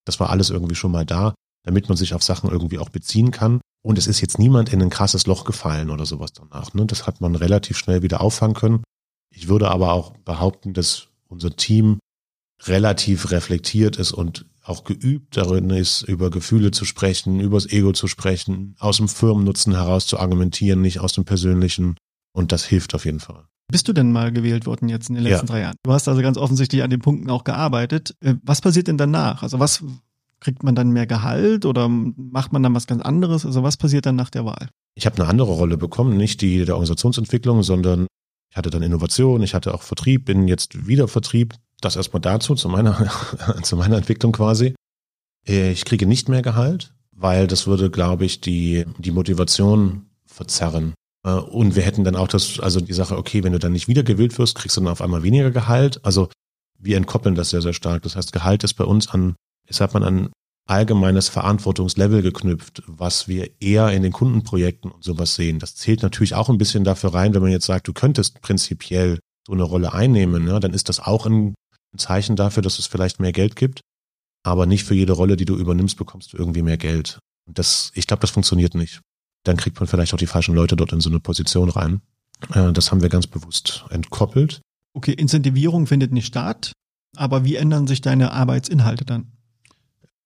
das 0.06 0.20
war 0.20 0.30
alles 0.30 0.50
irgendwie 0.50 0.76
schon 0.76 0.92
mal 0.92 1.06
da, 1.06 1.34
damit 1.64 1.90
man 1.90 1.98
sich 1.98 2.14
auf 2.14 2.24
Sachen 2.24 2.50
irgendwie 2.50 2.80
auch 2.80 2.90
beziehen 2.90 3.32
kann. 3.32 3.60
Und 3.84 3.98
es 3.98 4.08
ist 4.08 4.22
jetzt 4.22 4.40
niemand 4.40 4.72
in 4.72 4.82
ein 4.82 4.90
krasses 4.90 5.28
Loch 5.28 5.44
gefallen 5.44 5.90
oder 5.90 6.06
sowas 6.06 6.34
danach. 6.34 6.74
Ne? 6.74 6.86
Das 6.86 7.06
hat 7.06 7.22
man 7.22 7.36
relativ 7.36 7.78
schnell 7.78 8.02
wieder 8.02 8.22
auffangen 8.22 8.56
können. 8.56 8.84
Ich 9.30 9.48
würde 9.48 9.70
aber 9.70 9.94
auch 9.94 10.16
behaupten, 10.18 10.74
dass 10.74 11.08
unser 11.28 11.56
Team 11.56 12.00
relativ 12.64 13.32
reflektiert 13.32 13.98
ist 13.98 14.12
und 14.12 14.46
auch 14.64 14.84
geübt 14.84 15.38
darin 15.38 15.70
ist, 15.70 16.02
über 16.04 16.32
Gefühle 16.32 16.72
zu 16.72 16.86
sprechen, 16.86 17.40
übers 17.40 17.68
Ego 17.68 17.94
zu 17.94 18.08
sprechen, 18.08 18.76
aus 18.80 18.98
dem 18.98 19.08
Firmennutzen 19.08 19.74
heraus 19.74 20.08
zu 20.08 20.20
argumentieren, 20.20 20.82
nicht 20.82 21.00
aus 21.00 21.14
dem 21.14 21.26
persönlichen. 21.26 21.98
Und 22.34 22.52
das 22.52 22.66
hilft 22.66 22.96
auf 22.96 23.06
jeden 23.06 23.20
Fall. 23.20 23.46
Bist 23.68 23.88
du 23.88 23.94
denn 23.94 24.12
mal 24.12 24.32
gewählt 24.32 24.66
worden 24.66 24.90
jetzt 24.90 25.10
in 25.10 25.16
den 25.16 25.24
letzten 25.24 25.48
ja. 25.48 25.52
drei 25.54 25.62
Jahren? 25.62 25.76
Du 25.84 25.92
hast 25.92 26.08
also 26.08 26.22
ganz 26.22 26.38
offensichtlich 26.38 26.84
an 26.84 26.90
den 26.90 27.00
Punkten 27.00 27.30
auch 27.30 27.44
gearbeitet. 27.44 28.16
Äh, 28.22 28.36
was 28.44 28.62
passiert 28.62 28.88
denn 28.88 28.98
danach? 28.98 29.44
Also 29.44 29.60
was 29.60 29.84
kriegt 30.40 30.64
man 30.64 30.76
dann 30.76 30.92
mehr 30.92 31.08
Gehalt 31.08 31.66
oder 31.66 31.90
macht 31.90 32.54
man 32.54 32.62
dann 32.62 32.76
was 32.76 32.86
ganz 32.86 33.02
anderes? 33.02 33.46
Also 33.46 33.64
was 33.64 33.78
passiert 33.78 34.06
dann 34.06 34.16
nach 34.16 34.30
der 34.30 34.46
Wahl? 34.46 34.70
Ich 34.94 35.06
habe 35.06 35.18
eine 35.18 35.28
andere 35.28 35.52
Rolle 35.52 35.78
bekommen, 35.78 36.16
nicht 36.16 36.42
die 36.42 36.64
der 36.66 36.76
Organisationsentwicklung, 36.76 37.64
sondern 37.64 38.08
ich 38.52 38.58
hatte 38.58 38.70
dann 38.70 38.84
Innovation, 38.84 39.42
ich 39.42 39.54
hatte 39.54 39.74
auch 39.74 39.82
Vertrieb, 39.82 40.26
bin 40.26 40.48
jetzt 40.48 40.88
wieder 40.88 41.08
Vertrieb. 41.08 41.56
Das 41.82 41.96
erstmal 41.96 42.22
dazu, 42.22 42.56
zu 42.56 42.70
meiner, 42.70 43.12
zu 43.64 43.76
meiner 43.76 43.98
Entwicklung 43.98 44.32
quasi. 44.32 44.76
Ich 45.44 45.86
kriege 45.86 46.06
nicht 46.06 46.30
mehr 46.30 46.42
Gehalt, 46.42 46.94
weil 47.12 47.48
das 47.48 47.68
würde, 47.68 47.90
glaube 47.90 48.26
ich, 48.26 48.42
die, 48.42 48.86
die 48.98 49.12
Motivation 49.12 50.06
verzerren. 50.26 50.94
Äh, 51.26 51.32
und 51.32 51.76
wir 51.76 51.84
hätten 51.84 52.04
dann 52.04 52.16
auch 52.16 52.28
das, 52.28 52.60
also 52.60 52.80
die 52.80 52.94
Sache, 52.94 53.18
okay, 53.18 53.44
wenn 53.44 53.54
du 53.54 53.60
dann 53.60 53.74
nicht 53.74 53.88
wieder 53.88 54.04
gewählt 54.04 54.38
wirst, 54.38 54.56
kriegst 54.56 54.78
du 54.78 54.82
dann 54.82 54.92
auf 54.92 55.02
einmal 55.02 55.24
weniger 55.24 55.52
Gehalt. 55.52 56.00
Also 56.06 56.30
wir 56.80 56.98
entkoppeln 56.98 57.36
das 57.36 57.50
sehr, 57.50 57.62
sehr 57.62 57.74
stark. 57.74 58.04
Das 58.04 58.16
heißt, 58.16 58.32
Gehalt 58.32 58.64
ist 58.64 58.76
bei 58.76 58.86
uns 58.86 59.10
an, 59.10 59.36
ich 59.68 59.76
sag 59.76 59.94
mal, 59.94 60.04
an 60.04 60.30
allgemeines 60.68 61.30
Verantwortungslevel 61.30 62.22
geknüpft, 62.22 62.84
was 62.88 63.28
wir 63.28 63.50
eher 63.62 63.92
in 63.92 64.02
den 64.02 64.12
Kundenprojekten 64.12 64.92
und 64.92 65.04
sowas 65.04 65.36
sehen. 65.36 65.60
Das 65.60 65.76
zählt 65.76 66.02
natürlich 66.02 66.34
auch 66.34 66.50
ein 66.50 66.58
bisschen 66.58 66.84
dafür 66.84 67.14
rein, 67.14 67.34
wenn 67.34 67.42
man 67.42 67.52
jetzt 67.52 67.68
sagt, 67.68 67.88
du 67.88 67.94
könntest 67.94 68.42
prinzipiell 68.42 69.20
so 69.46 69.54
eine 69.54 69.64
Rolle 69.64 69.94
einnehmen, 69.94 70.44
ne, 70.44 70.60
dann 70.60 70.74
ist 70.74 70.90
das 70.90 71.00
auch 71.00 71.28
ein 71.28 71.54
Zeichen 71.98 72.36
dafür, 72.36 72.64
dass 72.64 72.80
es 72.80 72.88
vielleicht 72.88 73.20
mehr 73.20 73.32
Geld 73.32 73.56
gibt. 73.56 73.82
Aber 74.44 74.66
nicht 74.66 74.86
für 74.86 74.96
jede 74.96 75.14
Rolle, 75.14 75.38
die 75.38 75.46
du 75.46 75.56
übernimmst, 75.56 75.98
bekommst 75.98 76.34
du 76.34 76.38
irgendwie 76.38 76.64
mehr 76.64 76.78
Geld. 76.78 77.20
Und 77.48 77.60
das, 77.60 77.92
ich 77.94 78.08
glaube, 78.08 78.22
das 78.22 78.32
funktioniert 78.32 78.74
nicht. 78.74 79.02
Dann 79.46 79.58
kriegt 79.58 79.80
man 79.80 79.88
vielleicht 79.88 80.14
auch 80.14 80.18
die 80.18 80.28
falschen 80.28 80.54
Leute 80.56 80.76
dort 80.76 80.92
in 80.92 81.00
so 81.00 81.10
eine 81.10 81.20
Position 81.20 81.70
rein. 81.70 82.02
Äh, 82.54 82.74
das 82.74 82.92
haben 82.92 83.02
wir 83.02 83.10
ganz 83.10 83.28
bewusst 83.28 83.86
entkoppelt. 83.90 84.62
Okay, 84.94 85.14
Incentivierung 85.14 85.88
findet 85.88 86.12
nicht 86.12 86.26
statt. 86.26 86.74
Aber 87.16 87.46
wie 87.46 87.56
ändern 87.56 87.88
sich 87.88 88.02
deine 88.02 88.32
Arbeitsinhalte 88.34 89.06
dann? 89.06 89.32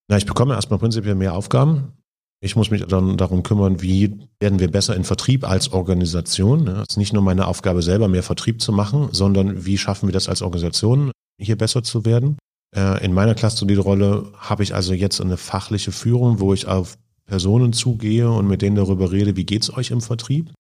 Na, 0.08 0.18
ich 0.18 0.26
bekomme 0.26 0.56
erstmal 0.56 0.80
prinzipiell 0.80 1.16
mehr 1.16 1.36
Aufgaben. 1.36 1.94
Ich 2.42 2.56
muss 2.56 2.72
mich 2.72 2.84
dann 2.86 3.18
darum 3.18 3.44
kümmern, 3.44 3.82
wie 3.82 4.18
werden 4.40 4.60
wir 4.60 4.72
besser 4.72 4.96
in 4.96 5.04
Vertrieb 5.04 5.48
als 5.48 5.74
Organisation. 5.74 6.68
Es 6.68 6.86
ist 6.92 6.98
nicht 6.98 7.14
nur 7.14 7.22
meine 7.22 7.48
Aufgabe 7.48 7.82
selber, 7.82 8.08
mehr 8.08 8.24
Vertrieb 8.24 8.62
zu 8.62 8.72
machen, 8.72 9.10
sondern 9.12 9.66
wie 9.66 9.78
schaffen 9.78 10.08
wir 10.08 10.14
das 10.14 10.30
als 10.30 10.42
Organisation, 10.42 11.12
hier 11.38 11.58
besser 11.58 11.84
zu 11.84 12.06
werden. 12.06 12.38
Äh, 12.76 13.04
in 13.04 13.14
meiner 13.14 13.36
Cluster-Lead-Rolle 13.36 14.32
habe 14.38 14.64
ich 14.64 14.74
also 14.74 14.94
jetzt 14.94 15.20
eine 15.20 15.38
fachliche 15.38 15.92
Führung, 15.92 16.40
wo 16.40 16.54
ich 16.54 16.66
auf 16.66 16.98
Personen 17.30 17.74
zugehe 17.74 18.30
und 18.30 18.48
mit 18.48 18.62
denen 18.62 18.76
darüber 18.76 19.12
rede, 19.12 19.36
wie 19.36 19.46
geht's 19.46 19.72
euch 19.76 19.92
im 19.92 20.02
Vertrieb? 20.02 20.52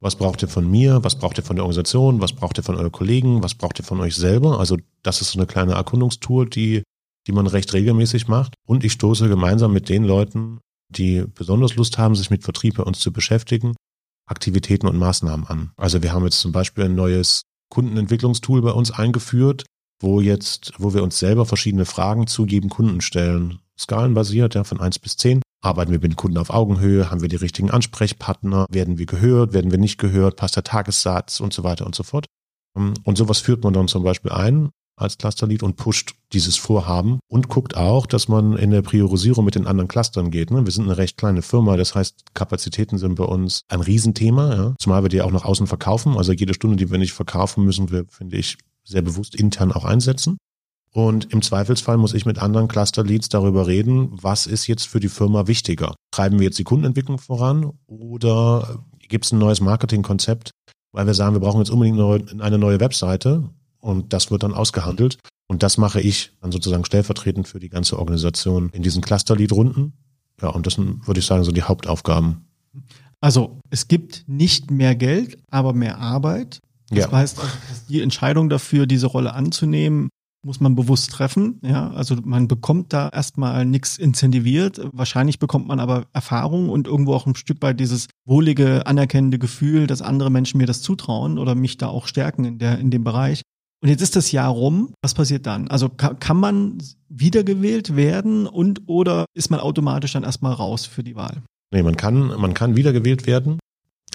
Was 0.00 0.14
braucht 0.14 0.42
ihr 0.42 0.48
von 0.48 0.70
mir? 0.70 1.02
Was 1.02 1.18
braucht 1.18 1.38
ihr 1.38 1.44
von 1.44 1.56
der 1.56 1.64
Organisation? 1.64 2.20
Was 2.20 2.32
braucht 2.32 2.58
ihr 2.58 2.62
von 2.62 2.76
euren 2.76 2.92
Kollegen? 2.92 3.42
Was 3.42 3.54
braucht 3.54 3.80
ihr 3.80 3.84
von 3.84 4.00
euch 4.00 4.14
selber? 4.14 4.60
Also 4.60 4.76
das 5.02 5.20
ist 5.20 5.32
so 5.32 5.38
eine 5.40 5.46
kleine 5.46 5.72
Erkundungstour, 5.72 6.46
die 6.46 6.84
die 7.28 7.32
man 7.32 7.46
recht 7.46 7.72
regelmäßig 7.74 8.26
macht. 8.26 8.54
Und 8.66 8.82
ich 8.82 8.92
stoße 8.92 9.28
gemeinsam 9.28 9.72
mit 9.72 9.88
den 9.88 10.02
Leuten, 10.02 10.60
die 10.88 11.24
besonders 11.34 11.76
Lust 11.76 11.98
haben, 11.98 12.16
sich 12.16 12.30
mit 12.30 12.42
Vertrieb 12.42 12.76
bei 12.76 12.82
uns 12.82 12.98
zu 12.98 13.12
beschäftigen, 13.12 13.76
Aktivitäten 14.26 14.88
und 14.88 14.96
Maßnahmen 14.96 15.46
an. 15.46 15.70
Also 15.76 16.02
wir 16.02 16.12
haben 16.12 16.24
jetzt 16.24 16.40
zum 16.40 16.52
Beispiel 16.52 16.84
ein 16.84 16.94
neues 16.94 17.42
Kundenentwicklungstool 17.70 18.62
bei 18.62 18.72
uns 18.72 18.90
eingeführt, 18.90 19.64
wo 20.00 20.20
jetzt, 20.22 20.72
wo 20.78 20.94
wir 20.94 21.02
uns 21.02 21.18
selber 21.18 21.44
verschiedene 21.44 21.84
Fragen 21.84 22.26
zu 22.26 22.46
jedem 22.46 22.70
Kunden 22.70 23.02
stellen. 23.02 23.58
Skalenbasiert, 23.78 24.54
ja, 24.54 24.64
von 24.64 24.80
eins 24.80 24.98
bis 24.98 25.16
zehn. 25.16 25.42
Arbeiten 25.60 25.90
wir 25.90 25.98
mit 25.98 26.12
den 26.12 26.16
Kunden 26.16 26.38
auf 26.38 26.50
Augenhöhe? 26.50 27.10
Haben 27.10 27.22
wir 27.22 27.28
die 27.28 27.36
richtigen 27.36 27.70
Ansprechpartner? 27.70 28.66
Werden 28.70 28.98
wir 28.98 29.06
gehört? 29.06 29.52
Werden 29.52 29.70
wir 29.70 29.78
nicht 29.78 29.98
gehört? 29.98 30.36
Passt 30.36 30.56
der 30.56 30.64
Tagessatz 30.64 31.40
und 31.40 31.52
so 31.52 31.64
weiter 31.64 31.86
und 31.86 31.94
so 31.94 32.02
fort? 32.02 32.26
Und 32.74 33.18
sowas 33.18 33.40
führt 33.40 33.64
man 33.64 33.72
dann 33.72 33.88
zum 33.88 34.04
Beispiel 34.04 34.30
ein 34.30 34.70
als 34.98 35.16
Clusterlead 35.18 35.62
und 35.62 35.76
pusht 35.76 36.14
dieses 36.32 36.56
Vorhaben 36.56 37.20
und 37.28 37.48
guckt 37.48 37.76
auch, 37.76 38.06
dass 38.06 38.28
man 38.28 38.56
in 38.56 38.70
der 38.70 38.82
Priorisierung 38.82 39.44
mit 39.44 39.54
den 39.54 39.66
anderen 39.66 39.88
Clustern 39.88 40.30
geht. 40.30 40.50
Ne? 40.50 40.64
Wir 40.64 40.72
sind 40.72 40.84
eine 40.84 40.98
recht 40.98 41.16
kleine 41.16 41.42
Firma, 41.42 41.76
das 41.76 41.94
heißt, 41.94 42.34
Kapazitäten 42.34 42.98
sind 42.98 43.14
bei 43.14 43.24
uns 43.24 43.62
ein 43.68 43.80
Riesenthema, 43.80 44.54
ja? 44.54 44.74
zumal 44.78 45.04
wir 45.04 45.08
die 45.08 45.22
auch 45.22 45.30
nach 45.30 45.44
außen 45.44 45.66
verkaufen. 45.66 46.16
Also 46.16 46.32
jede 46.32 46.54
Stunde, 46.54 46.76
die 46.76 46.90
wir 46.90 46.98
nicht 46.98 47.12
verkaufen, 47.12 47.64
müssen 47.64 47.90
wir, 47.90 48.06
finde 48.08 48.36
ich, 48.36 48.58
sehr 48.84 49.02
bewusst 49.02 49.34
intern 49.34 49.72
auch 49.72 49.84
einsetzen. 49.84 50.38
Und 50.92 51.32
im 51.32 51.42
Zweifelsfall 51.42 51.96
muss 51.98 52.14
ich 52.14 52.26
mit 52.26 52.38
anderen 52.38 52.68
Cluster-Leads 52.68 53.28
darüber 53.28 53.66
reden, 53.66 54.10
was 54.12 54.46
ist 54.46 54.66
jetzt 54.66 54.86
für 54.86 55.00
die 55.00 55.08
Firma 55.08 55.46
wichtiger? 55.46 55.94
Treiben 56.10 56.38
wir 56.38 56.46
jetzt 56.46 56.58
die 56.58 56.64
Kundenentwicklung 56.64 57.18
voran 57.18 57.72
oder 57.86 58.84
gibt 59.08 59.26
es 59.26 59.32
ein 59.32 59.38
neues 59.38 59.60
Marketingkonzept, 59.60 60.50
weil 60.92 61.06
wir 61.06 61.14
sagen, 61.14 61.34
wir 61.34 61.40
brauchen 61.40 61.60
jetzt 61.60 61.70
unbedingt 61.70 62.40
eine 62.40 62.58
neue 62.58 62.80
Webseite 62.80 63.50
und 63.80 64.12
das 64.12 64.30
wird 64.30 64.42
dann 64.42 64.54
ausgehandelt. 64.54 65.18
Und 65.46 65.62
das 65.62 65.78
mache 65.78 66.00
ich 66.00 66.32
dann 66.40 66.52
sozusagen 66.52 66.84
stellvertretend 66.84 67.48
für 67.48 67.58
die 67.58 67.70
ganze 67.70 67.98
Organisation 67.98 68.70
in 68.72 68.82
diesen 68.82 69.02
Cluster-Lead-Runden. 69.02 69.94
Ja, 70.42 70.48
und 70.48 70.66
das 70.66 70.74
sind, 70.74 71.06
würde 71.06 71.20
ich 71.20 71.26
sagen, 71.26 71.44
so 71.44 71.52
die 71.52 71.62
Hauptaufgaben. 71.62 72.46
Also 73.20 73.58
es 73.70 73.88
gibt 73.88 74.24
nicht 74.26 74.70
mehr 74.70 74.94
Geld, 74.94 75.38
aber 75.50 75.72
mehr 75.72 75.98
Arbeit. 75.98 76.60
Das 76.90 76.98
ja. 76.98 77.12
heißt, 77.12 77.40
die 77.88 78.02
Entscheidung 78.02 78.48
dafür, 78.48 78.86
diese 78.86 79.06
Rolle 79.06 79.34
anzunehmen, 79.34 80.08
muss 80.42 80.60
man 80.60 80.74
bewusst 80.74 81.10
treffen. 81.10 81.60
Ja, 81.62 81.90
also 81.90 82.16
man 82.22 82.48
bekommt 82.48 82.92
da 82.92 83.08
erstmal 83.08 83.64
nichts 83.64 83.98
incentiviert. 83.98 84.80
Wahrscheinlich 84.92 85.38
bekommt 85.38 85.66
man 85.66 85.80
aber 85.80 86.06
Erfahrung 86.12 86.68
und 86.68 86.86
irgendwo 86.86 87.14
auch 87.14 87.26
ein 87.26 87.34
Stück 87.34 87.60
weit 87.62 87.80
dieses 87.80 88.06
wohlige, 88.24 88.86
anerkennende 88.86 89.38
Gefühl, 89.38 89.86
dass 89.86 90.02
andere 90.02 90.30
Menschen 90.30 90.58
mir 90.58 90.66
das 90.66 90.82
zutrauen 90.82 91.38
oder 91.38 91.54
mich 91.54 91.76
da 91.76 91.88
auch 91.88 92.06
stärken 92.06 92.44
in 92.44 92.58
der, 92.58 92.78
in 92.78 92.90
dem 92.90 93.04
Bereich. 93.04 93.42
Und 93.80 93.88
jetzt 93.88 94.02
ist 94.02 94.16
das 94.16 94.32
Jahr 94.32 94.50
rum. 94.50 94.92
Was 95.02 95.14
passiert 95.14 95.46
dann? 95.46 95.68
Also 95.68 95.88
kann, 95.88 96.18
kann 96.18 96.36
man 96.36 96.78
wiedergewählt 97.08 97.94
werden 97.94 98.46
und 98.46 98.82
oder 98.86 99.26
ist 99.34 99.50
man 99.50 99.60
automatisch 99.60 100.12
dann 100.12 100.24
erstmal 100.24 100.52
raus 100.52 100.86
für 100.86 101.04
die 101.04 101.14
Wahl? 101.14 101.42
Nee, 101.70 101.82
man 101.82 101.96
kann, 101.96 102.28
man 102.40 102.54
kann 102.54 102.76
wiedergewählt 102.76 103.26
werden. 103.26 103.58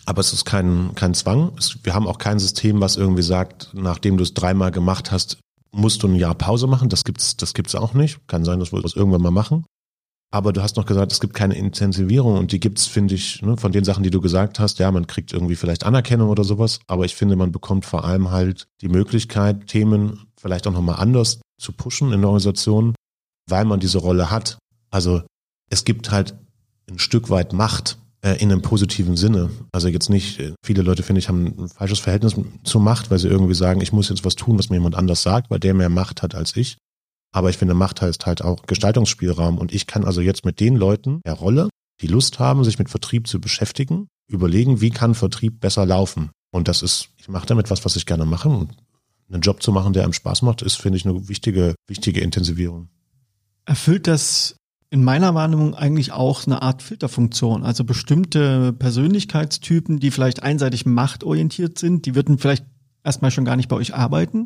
Aber 0.06 0.20
es 0.20 0.34
ist 0.34 0.44
kein, 0.44 0.96
kein 0.96 1.13
Zwang. 1.13 1.53
Es, 1.58 1.77
wir 1.84 1.94
haben 1.94 2.08
auch 2.08 2.18
kein 2.18 2.39
System, 2.39 2.82
was 2.82 2.98
irgendwie 2.98 3.22
sagt, 3.22 3.72
nachdem 3.74 4.18
du 4.18 4.24
es 4.24 4.34
dreimal 4.34 4.72
gemacht 4.72 5.12
hast, 5.12 5.38
musst 5.74 6.03
du 6.03 6.08
ein 6.08 6.15
Jahr 6.15 6.36
Pause 6.36 6.68
machen. 6.68 6.89
Das 6.89 7.03
gibt's, 7.03 7.36
das 7.36 7.53
gibt's 7.53 7.75
auch 7.75 7.94
nicht. 7.94 8.25
Kann 8.27 8.46
sein, 8.46 8.60
dass 8.60 8.72
wir 8.72 8.82
das 8.82 8.96
irgendwann 8.96 9.22
mal 9.22 9.32
machen. 9.32 9.65
Aber 10.32 10.51
du 10.51 10.63
hast 10.63 10.77
noch 10.77 10.88
gesagt, 10.88 11.12
es 11.12 11.20
gibt 11.20 11.36
keine 11.36 11.56
Intensivierung 11.56 12.38
und 12.38 12.51
die 12.51 12.60
gibt's, 12.60 12.88
finde 12.88 13.13
ich, 13.13 13.44
ne, 13.44 13.56
von 13.56 13.72
den 13.72 13.84
Sachen, 13.84 14.03
die 14.03 14.10
du 14.10 14.20
gesagt 14.20 14.60
hast. 14.60 14.80
Ja, 14.80 14.92
man 14.92 15.06
kriegt 15.06 15.32
irgendwie 15.32 15.56
vielleicht 15.56 15.84
Anerkennung 15.84 16.30
oder 16.30 16.44
sowas, 16.44 16.80
aber 16.88 17.06
ich 17.06 17.13
finde, 17.13 17.36
man 17.36 17.51
bekommt 17.51 17.86
vor 17.86 18.03
allem 18.03 18.32
halt 18.32 18.68
die 18.82 18.89
Möglichkeit, 18.89 19.68
Themen 19.68 20.25
vielleicht 20.36 20.65
auch 20.65 20.72
nochmal 20.72 20.96
anders 21.00 21.39
zu 21.60 21.72
pushen 21.72 22.12
in 22.12 22.22
der 22.22 22.30
Organisation, 22.30 22.96
weil 23.48 23.65
man 23.65 23.80
diese 23.80 24.00
Rolle 24.00 24.32
hat. 24.32 24.58
Also 24.89 25.22
es 25.70 25.86
gibt 25.86 26.12
halt 26.12 26.36
ein 26.89 26.98
Stück 26.98 27.30
weit 27.30 27.53
Macht 27.53 28.00
in 28.32 28.51
einem 28.51 28.62
positiven 28.62 29.18
Sinne. 29.18 29.50
Also 29.72 29.89
jetzt 29.89 30.10
nicht, 30.10 30.39
äh, 30.39 30.53
viele 30.63 30.82
Leute, 30.82 31.03
finde 31.03 31.20
ich, 31.20 31.27
haben 31.27 31.56
ein 31.58 31.68
falsches 31.68 32.00
Verhältnis 32.00 32.36
zur 32.63 32.82
Macht, 32.82 33.12
weil 33.12 33.20
sie 33.20 33.27
irgendwie 33.27 33.53
sagen, 33.53 33.82
ich 33.82 33.92
muss 33.92 34.10
jetzt 34.10 34.24
was 34.24 34.36
tun, 34.36 34.58
was 34.58 34.70
mir 34.70 34.77
jemand 34.77 34.96
anders 34.96 35.22
sagt, 35.22 35.50
weil 35.50 35.60
der 35.60 35.74
mehr 35.74 35.89
Macht 35.89 36.22
hat 36.22 36.34
als 36.34 36.56
ich. 36.56 36.77
Aber 37.34 37.50
ich 37.50 37.58
finde, 37.58 37.74
Macht 37.74 38.01
heißt 38.01 38.25
halt 38.25 38.42
auch 38.44 38.63
Gestaltungsspielraum. 38.65 39.58
Und 39.58 39.74
ich 39.74 39.88
kann 39.88 40.06
also 40.06 40.22
jetzt 40.22 40.46
mit 40.46 40.60
den 40.60 40.75
Leuten 40.75 41.22
der 41.25 41.34
Rolle, 41.34 41.68
die 42.01 42.08
Lust 42.08 42.39
haben, 42.39 42.63
sich 42.63 42.80
mit 42.80 42.89
Vertrieb 42.89 43.27
zu 43.27 43.42
beschäftigen, 43.42 44.08
überlegen, 44.27 44.82
wie 44.82 44.92
kann 44.92 45.15
Vertrieb 45.15 45.60
besser 45.60 45.86
laufen. 45.86 46.32
Und 46.51 46.68
das 46.68 46.82
ist, 46.82 47.10
ich 47.18 47.27
mache 47.27 47.48
damit 47.48 47.72
was, 47.72 47.84
was 47.84 47.96
ich 47.96 48.06
gerne 48.06 48.25
mache. 48.25 48.50
Und 48.50 48.77
einen 49.32 49.42
Job 49.42 49.63
zu 49.63 49.72
machen, 49.72 49.94
der 49.94 50.03
einem 50.03 50.13
Spaß 50.13 50.44
macht, 50.44 50.62
ist, 50.62 50.75
finde 50.75 50.98
ich, 50.98 51.06
eine 51.06 51.27
wichtige, 51.27 51.75
wichtige 51.88 52.22
Intensivierung. 52.22 52.89
Erfüllt 53.65 54.08
das 54.08 54.56
in 54.94 55.04
meiner 55.04 55.34
Wahrnehmung 55.34 55.74
eigentlich 55.74 56.12
auch 56.12 56.46
eine 56.46 56.62
Art 56.62 56.84
Filterfunktion. 56.84 57.64
Also 57.64 57.84
bestimmte 57.84 58.74
Persönlichkeitstypen, 58.74 60.00
die 60.00 60.12
vielleicht 60.12 60.44
einseitig 60.44 60.86
machtorientiert 60.86 61.80
sind, 61.80 62.06
die 62.06 62.14
würden 62.14 62.38
vielleicht 62.38 62.64
erstmal 63.04 63.32
schon 63.32 63.44
gar 63.44 63.56
nicht 63.56 63.70
bei 63.70 63.76
euch 63.76 63.96
arbeiten. 63.96 64.46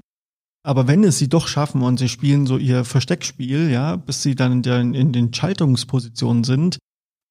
Aber 0.64 0.88
wenn 0.88 1.04
es 1.04 1.18
sie 1.18 1.28
doch 1.28 1.50
schaffen 1.50 1.82
und 1.82 2.00
sie 2.00 2.08
spielen 2.08 2.48
so 2.48 2.58
ihr 2.58 2.86
Versteckspiel, 2.86 3.70
ja, 3.70 3.98
bis 3.98 4.24
sie 4.24 4.36
dann 4.36 4.64
in, 4.64 4.94
in 4.94 5.12
den 5.12 5.34
Schaltungspositionen 5.34 6.46
sind, 6.46 6.78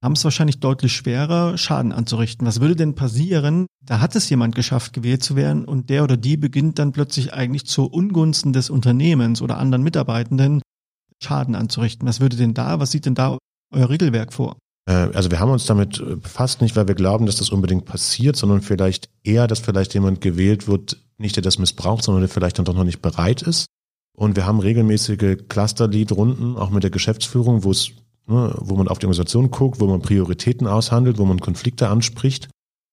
haben 0.04 0.12
es 0.12 0.24
wahrscheinlich 0.24 0.60
deutlich 0.60 0.92
schwerer, 0.92 1.56
Schaden 1.56 1.92
anzurichten. 1.92 2.46
Was 2.46 2.60
würde 2.60 2.76
denn 2.76 2.96
passieren? 2.96 3.64
Da 3.82 4.00
hat 4.00 4.14
es 4.14 4.28
jemand 4.28 4.54
geschafft, 4.54 4.92
gewählt 4.92 5.24
zu 5.24 5.36
werden 5.36 5.64
und 5.64 5.88
der 5.88 6.04
oder 6.04 6.18
die 6.18 6.36
beginnt 6.36 6.78
dann 6.78 6.92
plötzlich 6.92 7.32
eigentlich 7.32 7.64
zu 7.64 7.86
Ungunsten 7.86 8.52
des 8.52 8.68
Unternehmens 8.68 9.40
oder 9.40 9.56
anderen 9.56 9.84
Mitarbeitenden 9.84 10.60
Schaden 11.22 11.54
anzurichten. 11.54 12.06
Was 12.06 12.20
würde 12.20 12.36
denn 12.36 12.54
da, 12.54 12.80
was 12.80 12.90
sieht 12.90 13.06
denn 13.06 13.14
da 13.14 13.38
euer 13.72 13.88
Regelwerk 13.88 14.32
vor? 14.32 14.56
Äh, 14.88 14.92
also 14.92 15.30
wir 15.30 15.40
haben 15.40 15.50
uns 15.50 15.66
damit 15.66 16.02
befasst, 16.22 16.60
nicht 16.60 16.76
weil 16.76 16.88
wir 16.88 16.94
glauben, 16.94 17.26
dass 17.26 17.36
das 17.36 17.50
unbedingt 17.50 17.84
passiert, 17.84 18.36
sondern 18.36 18.62
vielleicht 18.62 19.08
eher, 19.22 19.46
dass 19.46 19.60
vielleicht 19.60 19.94
jemand 19.94 20.20
gewählt 20.20 20.68
wird, 20.68 20.98
nicht 21.18 21.36
der 21.36 21.42
das 21.42 21.58
missbraucht, 21.58 22.04
sondern 22.04 22.22
der 22.22 22.28
vielleicht 22.28 22.58
dann 22.58 22.64
doch 22.64 22.74
noch 22.74 22.84
nicht 22.84 23.02
bereit 23.02 23.42
ist. 23.42 23.66
Und 24.16 24.36
wir 24.36 24.46
haben 24.46 24.60
regelmäßige 24.60 25.36
Cluster-Lead-Runden, 25.48 26.56
auch 26.56 26.70
mit 26.70 26.82
der 26.82 26.90
Geschäftsführung, 26.90 27.64
wo 27.64 27.70
es, 27.70 27.90
ne, 28.26 28.54
wo 28.58 28.76
man 28.76 28.88
auf 28.88 28.98
die 28.98 29.06
Organisation 29.06 29.50
guckt, 29.50 29.78
wo 29.78 29.86
man 29.86 30.00
Prioritäten 30.00 30.66
aushandelt, 30.66 31.18
wo 31.18 31.26
man 31.26 31.38
Konflikte 31.40 31.88
anspricht. 31.88 32.48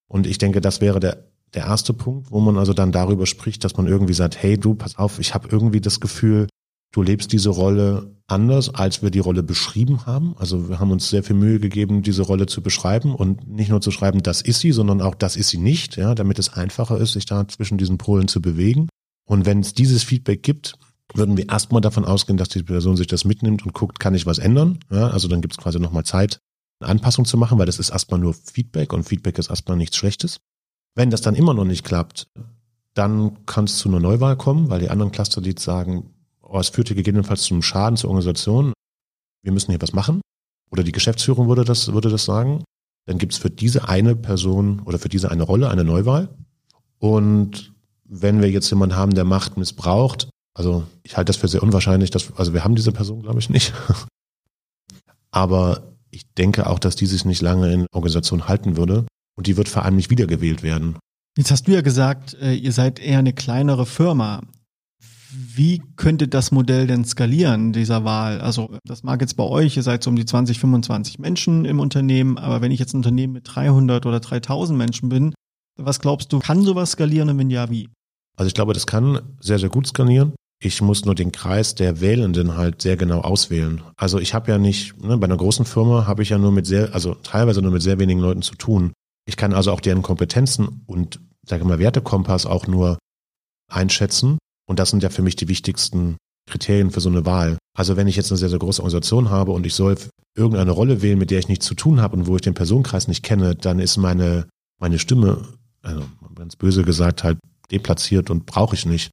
Und 0.10 0.28
ich 0.28 0.38
denke, 0.38 0.60
das 0.60 0.82
wäre 0.82 1.00
der, 1.00 1.24
der 1.54 1.66
erste 1.66 1.94
Punkt, 1.94 2.32
wo 2.32 2.42
man 2.42 2.58
also 2.58 2.74
dann 2.74 2.92
darüber 2.92 3.26
spricht, 3.26 3.64
dass 3.64 3.78
man 3.78 3.88
irgendwie 3.88 4.14
sagt, 4.14 4.42
hey 4.42 4.58
du, 4.58 4.76
pass 4.76 4.98
auf, 4.98 5.20
ich 5.20 5.34
habe 5.34 5.48
irgendwie 5.50 5.80
das 5.80 6.02
Gefühl, 6.02 6.48
du 6.94 7.02
lebst 7.02 7.34
diese 7.34 7.50
Rolle 7.50 8.16
anders, 8.28 8.74
als 8.74 9.02
wir 9.02 9.12
die 9.12 9.20
Rolle 9.20 9.44
beschrieben 9.44 10.06
haben. 10.06 10.36
Also 10.38 10.70
wir 10.70 10.80
haben 10.80 10.92
uns 10.92 11.10
sehr 11.10 11.24
viel 11.24 11.36
Mühe 11.36 11.60
gegeben, 11.60 12.04
diese 12.04 12.22
Rolle 12.22 12.46
zu 12.46 12.62
beschreiben 12.62 13.14
und 13.14 13.48
nicht 13.48 13.70
nur 13.70 13.82
zu 13.82 13.92
schreiben, 13.92 14.24
das 14.24 14.42
ist 14.42 14.62
sie, 14.62 14.72
sondern 14.72 15.02
auch 15.02 15.16
das 15.16 15.36
ist 15.36 15.50
sie 15.50 15.58
nicht, 15.58 15.98
ja, 15.98 16.16
damit 16.16 16.40
es 16.40 16.54
einfacher 16.54 16.98
ist, 16.98 17.14
sich 17.14 17.26
da 17.26 17.46
zwischen 17.48 17.78
diesen 17.78 17.98
Polen 17.98 18.30
zu 18.30 18.42
bewegen. 18.42 18.88
Und 19.26 19.46
wenn 19.46 19.60
es 19.60 19.74
dieses 19.74 20.04
Feedback 20.04 20.44
gibt, 20.44 20.76
würden 21.14 21.36
wir 21.36 21.50
erstmal 21.50 21.82
davon 21.82 22.06
ausgehen, 22.06 22.38
dass 22.38 22.50
die 22.50 22.64
Person 22.64 22.96
sich 22.96 23.08
das 23.08 23.26
mitnimmt 23.26 23.66
und 23.66 23.74
guckt, 23.74 24.00
kann 24.00 24.16
ich 24.16 24.26
was 24.26 24.38
ändern? 24.38 24.80
Ja, 24.90 25.08
also 25.10 25.28
dann 25.28 25.42
gibt 25.42 25.54
es 25.54 25.58
quasi 25.58 25.80
nochmal 25.80 26.06
Zeit, 26.06 26.40
eine 26.80 26.90
Anpassung 26.90 27.26
zu 27.26 27.38
machen, 27.38 27.60
weil 27.60 27.66
das 27.66 27.80
ist 27.80 27.90
erstmal 27.90 28.20
nur 28.20 28.34
Feedback 28.34 28.94
und 28.94 29.04
Feedback 29.04 29.38
ist 29.38 29.50
erstmal 29.50 29.78
nichts 29.78 29.98
Schlechtes. 29.98 30.40
Wenn 30.96 31.10
das 31.10 31.22
dann 31.22 31.36
immer 31.36 31.54
noch 31.54 31.66
nicht 31.66 31.84
klappt, 31.84 32.28
dann 32.94 33.46
kann 33.46 33.66
es 33.66 33.78
zu 33.78 33.90
einer 33.90 34.00
Neuwahl 34.00 34.38
kommen, 34.38 34.70
weil 34.70 34.80
die 34.80 34.90
anderen 34.90 35.12
Cluster-Leads 35.12 35.64
sagen, 35.64 36.13
oh, 36.54 36.60
es 36.60 36.70
führt 36.70 36.88
hier 36.88 36.96
gegebenenfalls 36.96 37.44
zum 37.44 37.62
Schaden 37.62 37.98
zur 37.98 38.10
Organisation, 38.10 38.74
wir 39.42 39.52
müssen 39.52 39.72
hier 39.72 39.82
was 39.82 39.94
machen. 39.94 40.22
Oder 40.72 40.84
die 40.84 40.92
Geschäftsführung 40.92 41.48
würde 41.48 41.66
das, 41.66 41.92
würde 41.92 42.10
das 42.10 42.26
sagen. 42.26 42.64
Dann 43.06 43.18
gibt 43.18 43.34
es 43.34 43.40
für 43.40 43.50
diese 43.50 43.90
eine 43.90 44.16
Person 44.16 44.82
oder 44.86 44.98
für 45.00 45.10
diese 45.10 45.30
eine 45.30 45.44
Rolle 45.44 45.70
eine 45.70 45.84
Neuwahl. 45.84 46.30
Und 47.00 47.74
wenn 48.06 48.42
wir 48.42 48.50
jetzt 48.50 48.70
jemanden 48.70 48.96
haben, 48.96 49.14
der 49.14 49.26
Macht 49.26 49.58
missbraucht, 49.58 50.30
also 50.54 50.84
ich 51.04 51.18
halte 51.18 51.30
das 51.30 51.38
für 51.38 51.48
sehr 51.48 51.64
unwahrscheinlich, 51.64 52.12
dass, 52.12 52.32
also 52.38 52.54
wir 52.54 52.64
haben 52.64 52.76
diese 52.76 52.92
Person, 52.92 53.24
glaube 53.24 53.40
ich, 53.40 53.50
nicht. 53.50 53.74
Aber 55.32 55.94
ich 56.12 56.32
denke 56.36 56.68
auch, 56.68 56.80
dass 56.80 56.96
die 56.96 57.08
sich 57.08 57.26
nicht 57.26 57.42
lange 57.42 57.74
in 57.74 57.88
Organisation 57.92 58.48
halten 58.48 58.78
würde. 58.78 59.06
Und 59.36 59.48
die 59.48 59.58
wird 59.58 59.68
vor 59.68 59.84
allem 59.84 59.96
nicht 59.96 60.12
wiedergewählt 60.12 60.62
werden. 60.62 60.98
Jetzt 61.36 61.50
hast 61.50 61.68
du 61.68 61.72
ja 61.72 61.82
gesagt, 61.82 62.36
äh, 62.36 62.54
ihr 62.54 62.72
seid 62.72 63.00
eher 63.00 63.18
eine 63.18 63.34
kleinere 63.34 63.88
Firma. 63.88 64.42
Wie 65.36 65.82
könnte 65.96 66.28
das 66.28 66.52
Modell 66.52 66.88
denn 66.88 67.06
skalieren, 67.06 67.74
dieser 67.74 68.06
Wahl? 68.06 68.42
Also 68.42 68.78
das 68.86 69.04
mag 69.04 69.22
jetzt 69.22 69.36
bei 69.36 69.44
euch, 69.44 69.76
ihr 69.78 69.84
seid 69.84 70.04
so 70.04 70.10
um 70.10 70.16
die 70.16 70.26
20, 70.26 70.60
25 70.60 71.20
Menschen 71.20 71.66
im 71.66 71.80
Unternehmen, 71.80 72.38
aber 72.38 72.62
wenn 72.62 72.72
ich 72.72 72.80
jetzt 72.80 72.94
ein 72.94 72.98
Unternehmen 72.98 73.34
mit 73.34 73.44
300 73.46 74.06
oder 74.06 74.20
3000 74.20 74.78
Menschen 74.78 75.10
bin, 75.10 75.34
was 75.76 76.00
glaubst 76.00 76.32
du, 76.32 76.40
kann 76.40 76.62
sowas 76.62 76.92
skalieren 76.92 77.30
und 77.30 77.38
wenn 77.40 77.50
ja, 77.50 77.70
wie? 77.70 77.90
Also 78.38 78.48
ich 78.48 78.54
glaube, 78.54 78.74
das 78.74 78.88
kann 78.88 79.22
sehr, 79.40 79.60
sehr 79.60 79.70
gut 79.70 79.88
skalieren. 79.88 80.34
Ich 80.62 80.82
muss 80.82 81.04
nur 81.04 81.16
den 81.16 81.32
Kreis 81.32 81.76
der 81.76 82.00
Wählenden 82.00 82.56
halt 82.56 82.82
sehr 82.82 82.96
genau 82.96 83.22
auswählen. 83.22 83.82
Also 83.98 84.20
ich 84.20 84.34
habe 84.34 84.52
ja 84.52 84.58
nicht, 84.58 85.02
ne, 85.04 85.18
bei 85.18 85.26
einer 85.26 85.38
großen 85.38 85.66
Firma 85.66 86.08
habe 86.08 86.24
ich 86.24 86.30
ja 86.30 86.38
nur 86.38 86.52
mit 86.52 86.66
sehr, 86.66 86.94
also 86.94 87.16
teilweise 87.16 87.62
nur 87.62 87.72
mit 87.72 87.82
sehr 87.82 88.00
wenigen 88.00 88.20
Leuten 88.20 88.42
zu 88.42 88.56
tun. 88.56 88.94
Ich 89.26 89.36
kann 89.36 89.54
also 89.54 89.72
auch 89.72 89.82
deren 89.82 90.02
Kompetenzen 90.02 90.84
und, 90.86 91.20
sage 91.46 91.66
mal, 91.66 91.80
Wertekompass 91.80 92.46
auch 92.46 92.68
nur 92.68 92.98
einschätzen. 93.70 94.38
Und 94.68 94.80
das 94.80 94.90
sind 94.90 95.04
ja 95.04 95.10
für 95.10 95.22
mich 95.22 95.36
die 95.36 95.48
wichtigsten 95.48 96.18
Kriterien 96.50 96.92
für 96.92 97.02
so 97.02 97.10
eine 97.10 97.26
Wahl. 97.26 97.58
Also 97.76 97.96
wenn 97.96 98.08
ich 98.08 98.16
jetzt 98.16 98.32
eine 98.32 98.38
sehr, 98.38 98.50
sehr 98.50 98.60
große 98.60 98.82
Organisation 98.82 99.30
habe 99.30 99.52
und 99.52 99.66
ich 99.66 99.74
soll 99.74 99.96
irgendeine 100.36 100.72
Rolle 100.72 101.02
wählen, 101.02 101.18
mit 101.18 101.32
der 101.32 101.40
ich 101.40 101.48
nichts 101.48 101.66
zu 101.66 101.76
tun 101.76 102.02
habe 102.02 102.16
und 102.16 102.28
wo 102.28 102.36
ich 102.36 102.42
den 102.42 102.54
Personenkreis 102.54 103.08
nicht 103.08 103.24
kenne, 103.24 103.56
dann 103.56 103.80
ist 103.80 103.98
meine, 103.98 104.48
meine 104.80 105.00
Stimme, 105.00 105.48
also 105.82 106.04
ganz 106.36 106.56
böse 106.56 106.84
gesagt, 106.84 107.24
halt 107.24 107.38
deplatziert 107.72 108.30
und 108.30 108.46
brauche 108.46 108.76
ich 108.76 108.86
nicht. 108.86 109.12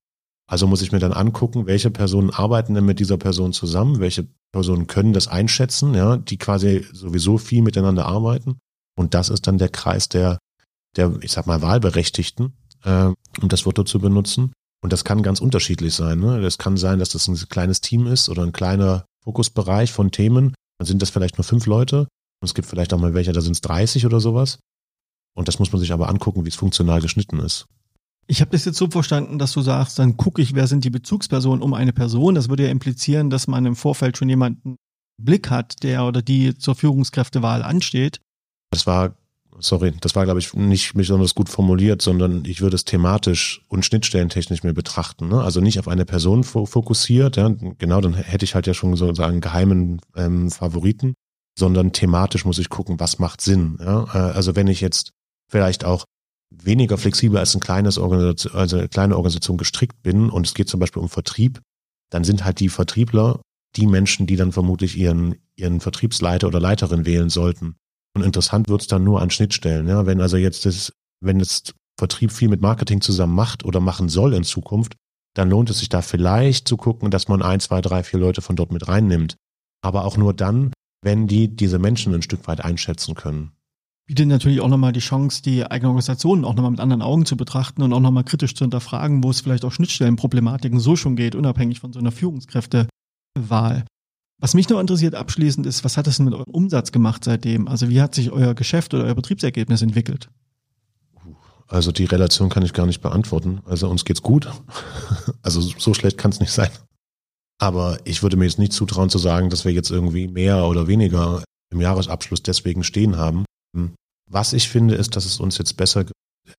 Also 0.50 0.66
muss 0.66 0.83
ich 0.83 0.90
mir 0.90 0.99
dann 0.99 1.12
angucken, 1.12 1.66
welche 1.66 1.90
Personen 1.90 2.31
arbeiten 2.31 2.74
denn 2.74 2.85
mit 2.85 2.98
dieser 2.98 3.16
Person 3.16 3.53
zusammen, 3.53 4.01
welche 4.01 4.27
Personen 4.53 4.88
können 4.88 5.12
das 5.12 5.29
einschätzen, 5.29 5.94
ja, 5.94 6.16
die 6.16 6.38
quasi 6.38 6.85
sowieso 6.92 7.38
viel 7.38 7.62
miteinander 7.62 8.07
arbeiten. 8.07 8.59
Und 8.96 9.14
das 9.14 9.29
ist 9.29 9.46
dann 9.46 9.59
der 9.59 9.68
Kreis 9.68 10.09
der, 10.09 10.38
der, 10.96 11.16
ich 11.22 11.31
sag 11.31 11.46
mal, 11.46 11.62
Wahlberechtigten, 11.62 12.53
äh, 12.83 13.12
um 13.40 13.48
das 13.48 13.64
Wort 13.64 13.87
zu 13.87 14.01
benutzen. 14.01 14.53
Und 14.83 14.93
das 14.93 15.05
kann 15.05 15.23
ganz 15.23 15.40
unterschiedlich 15.40 15.95
sein. 15.95 16.21
Ne? 16.21 16.40
Das 16.40 16.59
kann 16.59 16.77
sein, 16.77 16.99
dass 16.99 17.11
das 17.11 17.29
ein 17.29 17.37
kleines 17.49 17.81
Team 17.81 18.07
ist 18.07 18.29
oder 18.29 18.43
ein 18.43 18.53
kleiner 18.53 19.05
Fokusbereich 19.25 19.93
von 19.93 20.11
Themen. 20.11 20.55
Dann 20.79 20.87
sind 20.87 21.03
das 21.03 21.11
vielleicht 21.11 21.37
nur 21.37 21.45
fünf 21.45 21.66
Leute. 21.66 22.01
Und 22.40 22.47
es 22.47 22.55
gibt 22.55 22.66
vielleicht 22.66 22.95
auch 22.95 22.99
mal 22.99 23.12
welche, 23.12 23.33
da 23.33 23.43
sind 23.43 23.53
es 23.53 23.61
30 23.61 24.07
oder 24.07 24.21
sowas. 24.21 24.59
Und 25.37 25.49
das 25.49 25.59
muss 25.59 25.73
man 25.73 25.81
sich 25.81 25.93
aber 25.93 26.09
angucken, 26.09 26.45
wie 26.45 26.49
es 26.49 26.57
funktional 26.57 27.01
geschnitten 27.01 27.38
ist. 27.40 27.66
Ich 28.27 28.40
habe 28.40 28.51
das 28.53 28.64
jetzt 28.64 28.79
so 28.79 28.88
verstanden, 28.88 29.38
dass 29.38 29.53
du 29.53 29.61
sagst, 29.61 29.99
dann 29.99 30.16
gucke 30.16 30.40
ich, 30.40 30.55
wer 30.55 30.66
sind 30.66 30.85
die 30.85 30.90
Bezugspersonen 30.90 31.62
um 31.62 31.75
eine 31.75 31.93
Person. 31.93 32.35
Das 32.35 32.49
würde 32.49 32.64
ja 32.64 32.71
implizieren, 32.71 33.29
dass 33.29 33.49
man 33.49 33.66
im 33.66 33.77
Vorfeld 33.77 34.16
schon 34.16 34.29
jemanden 34.29 34.77
Blick 35.21 35.51
hat, 35.51 35.83
der 35.83 36.07
oder 36.07 36.23
die 36.23 36.57
zur 36.57 36.75
Führungskräftewahl 36.75 37.62
ansteht. 37.62 38.21
Das 38.71 38.87
war, 38.87 39.16
sorry, 39.61 39.92
das 40.01 40.14
war, 40.14 40.25
glaube 40.25 40.40
ich, 40.40 40.53
nicht 40.55 40.94
besonders 40.94 41.35
gut 41.35 41.49
formuliert, 41.49 42.03
sondern 42.03 42.44
ich 42.44 42.61
würde 42.61 42.77
es 42.77 42.85
thematisch 42.85 43.64
und 43.68 43.85
schnittstellentechnisch 43.85 44.62
mir 44.62 44.75
betrachten. 44.75 45.29
Ne? 45.29 45.42
Also 45.42 45.61
nicht 45.61 45.79
auf 45.79 45.88
eine 45.88 46.05
Person 46.05 46.44
fokussiert, 46.44 47.37
ja, 47.37 47.55
genau, 47.79 48.01
dann 48.01 48.14
hätte 48.14 48.44
ich 48.44 48.55
halt 48.55 48.66
ja 48.66 48.75
schon 48.75 48.94
sozusagen 48.96 49.33
einen 49.33 49.40
geheimen 49.40 50.01
ähm, 50.16 50.51
Favoriten, 50.51 51.14
sondern 51.59 51.92
thematisch 51.92 52.44
muss 52.44 52.59
ich 52.59 52.68
gucken, 52.68 53.01
was 53.01 53.18
macht 53.18 53.40
Sinn. 53.40 53.79
Ja? 53.81 54.05
Äh, 54.14 54.33
also 54.33 54.57
wenn 54.57 54.66
ich 54.66 54.81
jetzt 54.81 55.12
vielleicht 55.49 55.85
auch 55.85 56.05
weniger 56.51 56.99
flexibel 56.99 57.38
als 57.38 57.55
ein 57.55 57.61
kleines 57.61 57.99
Organisation, 57.99 58.55
also 58.55 58.79
eine 58.79 58.88
kleine 58.88 59.16
Organisation 59.16 59.57
gestrickt 59.57 60.03
bin 60.03 60.31
und 60.31 60.46
es 60.46 60.55
geht 60.55 60.68
zum 60.68 60.81
Beispiel 60.81 61.03
um 61.03 61.09
Vertrieb, 61.09 61.61
dann 62.11 62.25
sind 62.25 62.44
halt 62.44 62.61
die 62.61 62.68
Vertriebler 62.68 63.40
die 63.77 63.87
Menschen, 63.87 64.27
die 64.27 64.37
dann 64.37 64.53
vermutlich 64.53 64.99
ihren, 64.99 65.37
ihren 65.55 65.81
Vertriebsleiter 65.81 66.49
oder 66.49 66.61
Leiterin 66.61 67.07
wählen 67.07 67.31
sollten. 67.31 67.77
Und 68.14 68.25
interessant 68.25 68.68
wird's 68.68 68.87
dann 68.87 69.05
nur 69.05 69.23
an 69.23 69.31
Schnittstellen. 69.31 69.88
Ja? 69.88 70.07
Wenn 70.07 70.20
also 70.20 70.37
jetzt 70.37 70.66
das, 70.66 70.92
wenn 71.20 71.38
jetzt 71.38 71.75
Vertrieb 71.99 72.33
viel 72.33 72.49
mit 72.49 72.61
Marketing 72.61 73.01
zusammen 73.01 73.35
macht 73.35 73.64
oder 73.64 73.81
machen 73.81 74.09
soll 74.09 74.35
in 74.35 74.44
Zukunft, 74.44 74.96
dann 75.35 75.51
lohnt 75.51 75.70
es 75.70 75.79
sich 75.79 75.88
da 75.88 76.03
vielleicht 76.03 76.66
zu 76.66 76.77
gucken, 76.77 77.11
dass 77.11 77.29
man 77.29 77.42
ein, 77.42 77.61
zwei, 77.61 77.81
drei, 77.81 78.03
vier 78.03 78.18
Leute 78.18 78.42
von 78.42 78.57
dort 78.57 78.73
mit 78.73 78.88
reinnimmt. 78.88 79.37
Aber 79.83 80.05
auch 80.05 80.16
nur 80.16 80.35
dann, 80.35 80.73
wenn 81.03 81.27
die 81.27 81.55
diese 81.55 81.79
Menschen 81.79 82.14
ein 82.14 82.23
Stück 82.23 82.46
weit 82.49 82.64
einschätzen 82.64 83.14
können 83.14 83.53
bietet 84.11 84.27
natürlich 84.27 84.61
auch 84.61 84.66
nochmal 84.66 84.90
die 84.90 84.99
Chance, 84.99 85.40
die 85.40 85.64
eigene 85.64 85.90
Organisation 85.90 86.44
auch 86.44 86.55
nochmal 86.55 86.73
mit 86.73 86.81
anderen 86.81 87.01
Augen 87.01 87.27
zu 87.27 87.37
betrachten 87.37 87.81
und 87.81 87.92
auch 87.92 88.01
nochmal 88.01 88.25
kritisch 88.25 88.57
zu 88.57 88.64
hinterfragen, 88.64 89.23
wo 89.23 89.31
es 89.31 89.40
vielleicht 89.40 89.64
auch 89.64 89.70
Schnittstellenproblematiken 89.70 90.81
so 90.81 90.96
schon 90.96 91.14
geht, 91.14 91.37
unabhängig 91.37 91.79
von 91.79 91.92
so 91.92 92.01
einer 92.01 92.11
Führungskräftewahl. 92.11 93.85
Was 94.40 94.55
mich 94.55 94.68
noch 94.70 94.81
interessiert 94.81 95.14
abschließend 95.14 95.66
ist, 95.66 95.85
was 95.85 95.96
hat 95.96 96.07
es 96.07 96.16
denn 96.16 96.24
mit 96.24 96.35
eurem 96.35 96.50
Umsatz 96.50 96.92
gemacht 96.92 97.24
seitdem? 97.24 97.68
Also 97.68 97.90
wie 97.90 98.00
hat 98.00 98.14
sich 98.14 98.31
euer 98.31 98.55
Geschäft 98.55 98.94
oder 98.94 99.05
euer 99.05 99.14
Betriebsergebnis 99.14 99.83
entwickelt? 99.83 100.31
Also 101.68 101.92
die 101.92 102.07
Relation 102.07 102.48
kann 102.48 102.64
ich 102.64 102.72
gar 102.72 102.87
nicht 102.87 103.00
beantworten. 103.00 103.61
Also 103.66 103.88
uns 103.88 104.05
geht's 104.05 104.22
gut. 104.22 104.50
Also 105.42 105.61
so 105.61 105.94
schlecht 105.94 106.18
kann 106.18 106.31
es 106.33 106.40
nicht 106.40 106.53
sein. 106.53 106.70
Aber 107.59 107.98
ich 108.05 108.22
würde 108.22 108.37
mir 108.37 108.44
jetzt 108.44 108.59
nicht 108.59 108.72
zutrauen 108.72 109.11
zu 109.11 109.18
sagen, 109.18 109.50
dass 109.50 109.64
wir 109.64 109.72
jetzt 109.72 109.90
irgendwie 109.90 110.29
mehr 110.29 110.64
oder 110.64 110.87
weniger 110.87 111.42
im 111.72 111.81
Jahresabschluss 111.81 112.42
deswegen 112.42 112.85
stehen 112.85 113.16
haben. 113.16 113.44
Was 114.29 114.53
ich 114.53 114.68
finde, 114.68 114.94
ist, 114.94 115.16
dass 115.16 115.24
es 115.24 115.40
uns 115.40 115.59
jetzt 115.59 115.76
besser, 115.76 116.05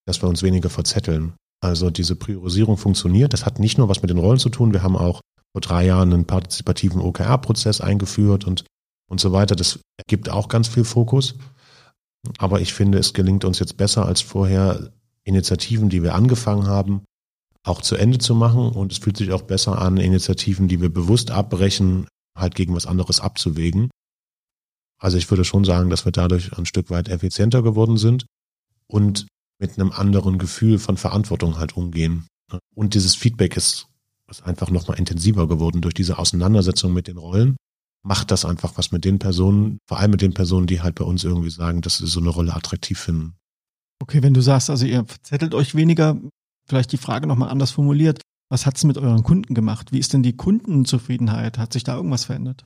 dass 0.05 0.21
wir 0.21 0.29
uns 0.29 0.43
weniger 0.43 0.69
verzetteln. 0.69 1.33
Also 1.63 1.89
diese 1.89 2.15
Priorisierung 2.15 2.77
funktioniert. 2.77 3.33
Das 3.33 3.45
hat 3.45 3.59
nicht 3.59 3.77
nur 3.77 3.87
was 3.87 4.01
mit 4.01 4.09
den 4.09 4.17
Rollen 4.17 4.39
zu 4.39 4.49
tun. 4.49 4.73
Wir 4.73 4.83
haben 4.83 4.97
auch 4.97 5.21
vor 5.53 5.61
drei 5.61 5.85
Jahren 5.85 6.13
einen 6.13 6.25
partizipativen 6.25 7.01
OKR-Prozess 7.01 7.81
eingeführt 7.81 8.45
und, 8.45 8.65
und 9.09 9.19
so 9.19 9.31
weiter. 9.31 9.55
Das 9.55 9.79
gibt 10.07 10.29
auch 10.29 10.47
ganz 10.47 10.67
viel 10.67 10.83
Fokus. 10.83 11.35
Aber 12.37 12.61
ich 12.61 12.73
finde, 12.73 12.99
es 12.99 13.13
gelingt 13.13 13.45
uns 13.45 13.59
jetzt 13.59 13.77
besser 13.77 14.05
als 14.05 14.21
vorher, 14.21 14.91
Initiativen, 15.23 15.89
die 15.89 16.03
wir 16.03 16.15
angefangen 16.15 16.67
haben, 16.67 17.03
auch 17.63 17.81
zu 17.81 17.95
Ende 17.95 18.17
zu 18.17 18.35
machen. 18.35 18.69
Und 18.69 18.91
es 18.91 18.99
fühlt 18.99 19.17
sich 19.17 19.31
auch 19.31 19.43
besser 19.43 19.79
an, 19.79 19.97
Initiativen, 19.97 20.67
die 20.67 20.81
wir 20.81 20.89
bewusst 20.89 21.31
abbrechen, 21.31 22.07
halt 22.37 22.55
gegen 22.55 22.73
was 22.75 22.85
anderes 22.85 23.19
abzuwägen. 23.19 23.89
Also 24.99 25.17
ich 25.17 25.29
würde 25.29 25.43
schon 25.43 25.65
sagen, 25.65 25.89
dass 25.89 26.05
wir 26.05 26.11
dadurch 26.11 26.57
ein 26.57 26.65
Stück 26.65 26.89
weit 26.89 27.09
effizienter 27.09 27.63
geworden 27.63 27.97
sind 27.97 28.25
und 28.87 29.27
mit 29.59 29.77
einem 29.77 29.91
anderen 29.91 30.37
Gefühl 30.37 30.79
von 30.79 30.97
Verantwortung 30.97 31.57
halt 31.57 31.75
umgehen. 31.75 32.27
Und 32.75 32.93
dieses 32.93 33.15
Feedback 33.15 33.57
ist, 33.57 33.87
ist 34.31 34.43
einfach 34.43 34.71
nochmal 34.71 34.97
intensiver 34.97 35.47
geworden 35.47 35.81
durch 35.81 35.93
diese 35.93 36.17
Auseinandersetzung 36.17 36.93
mit 36.93 37.07
den 37.07 37.17
Rollen. 37.17 37.57
Macht 38.03 38.31
das 38.31 38.45
einfach 38.45 38.77
was 38.77 38.91
mit 38.91 39.05
den 39.05 39.19
Personen, 39.19 39.77
vor 39.87 39.99
allem 39.99 40.11
mit 40.11 40.21
den 40.21 40.33
Personen, 40.33 40.65
die 40.65 40.81
halt 40.81 40.95
bei 40.95 41.05
uns 41.05 41.23
irgendwie 41.23 41.51
sagen, 41.51 41.81
dass 41.81 41.97
sie 41.97 42.07
so 42.07 42.19
eine 42.19 42.29
Rolle 42.29 42.55
attraktiv 42.55 42.99
finden. 42.99 43.35
Okay, 44.01 44.23
wenn 44.23 44.33
du 44.33 44.41
sagst, 44.41 44.71
also 44.71 44.85
ihr 44.85 45.05
verzettelt 45.05 45.53
euch 45.53 45.75
weniger, 45.75 46.19
vielleicht 46.67 46.91
die 46.91 46.97
Frage 46.97 47.27
nochmal 47.27 47.49
anders 47.49 47.71
formuliert. 47.71 48.21
Was 48.49 48.65
hat's 48.65 48.83
mit 48.83 48.97
euren 48.97 49.23
Kunden 49.23 49.53
gemacht? 49.53 49.91
Wie 49.91 49.99
ist 49.99 50.13
denn 50.13 50.23
die 50.23 50.35
Kundenzufriedenheit? 50.35 51.57
Hat 51.57 51.73
sich 51.73 51.83
da 51.83 51.95
irgendwas 51.95 52.25
verändert? 52.25 52.65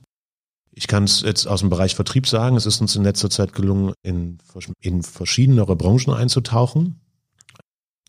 Ich 0.72 0.88
kann 0.88 1.04
es 1.04 1.20
jetzt 1.20 1.46
aus 1.46 1.60
dem 1.60 1.70
Bereich 1.70 1.94
Vertrieb 1.94 2.26
sagen, 2.26 2.56
es 2.56 2.66
ist 2.66 2.80
uns 2.80 2.96
in 2.96 3.04
letzter 3.04 3.30
Zeit 3.30 3.52
gelungen, 3.52 3.94
in, 4.02 4.38
in 4.80 5.02
verschiedenere 5.02 5.76
Branchen 5.76 6.12
einzutauchen. 6.12 7.00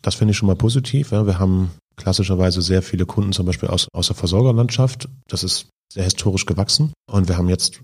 Das 0.02 0.16
finde 0.16 0.32
ich 0.32 0.38
schon 0.38 0.48
mal 0.48 0.56
positiv. 0.56 1.12
Ja. 1.12 1.26
Wir 1.26 1.40
haben 1.40 1.72
klassischerweise 1.98 2.62
sehr 2.62 2.82
viele 2.82 3.06
Kunden 3.06 3.34
zum 3.34 3.46
Beispiel 3.46 3.70
aus, 3.70 3.88
aus 3.94 4.08
der 4.08 4.16
Versorgerlandschaft. 4.16 5.10
Das 5.28 5.44
ist 5.44 5.68
sehr 5.92 6.04
historisch 6.04 6.46
gewachsen. 6.46 6.94
Und 7.10 7.28
wir 7.28 7.38
haben 7.38 7.50
jetzt 7.50 7.82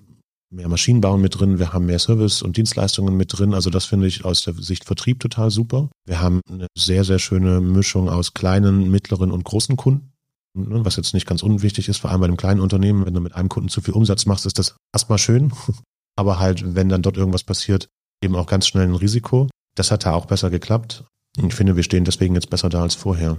mehr 0.53 0.69
Maschinenbau 0.69 1.17
mit 1.17 1.39
drin, 1.39 1.59
wir 1.59 1.73
haben 1.73 1.87
mehr 1.87 1.99
Service 1.99 2.41
und 2.41 2.57
Dienstleistungen 2.57 3.17
mit 3.17 3.37
drin. 3.37 3.53
Also 3.53 3.69
das 3.69 3.85
finde 3.85 4.07
ich 4.07 4.23
aus 4.23 4.43
der 4.43 4.53
Sicht 4.53 4.85
Vertrieb 4.85 5.19
total 5.19 5.49
super. 5.49 5.89
Wir 6.05 6.21
haben 6.21 6.41
eine 6.49 6.67
sehr, 6.77 7.03
sehr 7.03 7.19
schöne 7.19 7.59
Mischung 7.59 8.09
aus 8.09 8.33
kleinen, 8.33 8.89
mittleren 8.89 9.31
und 9.31 9.43
großen 9.43 9.75
Kunden. 9.75 10.11
Was 10.55 10.97
jetzt 10.97 11.15
nicht 11.15 11.25
ganz 11.25 11.41
unwichtig 11.41 11.89
ist, 11.89 11.97
vor 11.97 12.11
allem 12.11 12.21
bei 12.21 12.27
einem 12.27 12.37
kleinen 12.37 12.59
Unternehmen, 12.59 13.07
wenn 13.07 13.15
du 13.15 13.21
mit 13.21 13.33
einem 13.33 13.49
Kunden 13.49 13.69
zu 13.69 13.81
viel 13.81 13.95
Umsatz 13.95 14.27
machst, 14.27 14.45
ist 14.45 14.59
das 14.59 14.75
erstmal 14.93 15.17
schön. 15.17 15.51
Aber 16.15 16.37
halt, 16.37 16.75
wenn 16.75 16.89
dann 16.89 17.01
dort 17.01 17.17
irgendwas 17.17 17.43
passiert, 17.43 17.87
eben 18.23 18.35
auch 18.35 18.45
ganz 18.45 18.67
schnell 18.67 18.83
ein 18.83 18.93
Risiko. 18.93 19.49
Das 19.75 19.89
hat 19.89 20.05
da 20.05 20.13
auch 20.13 20.27
besser 20.27 20.51
geklappt. 20.51 21.05
Ich 21.37 21.55
finde, 21.55 21.75
wir 21.75 21.81
stehen 21.81 22.05
deswegen 22.05 22.35
jetzt 22.35 22.51
besser 22.51 22.69
da 22.69 22.83
als 22.83 22.93
vorher. 22.93 23.37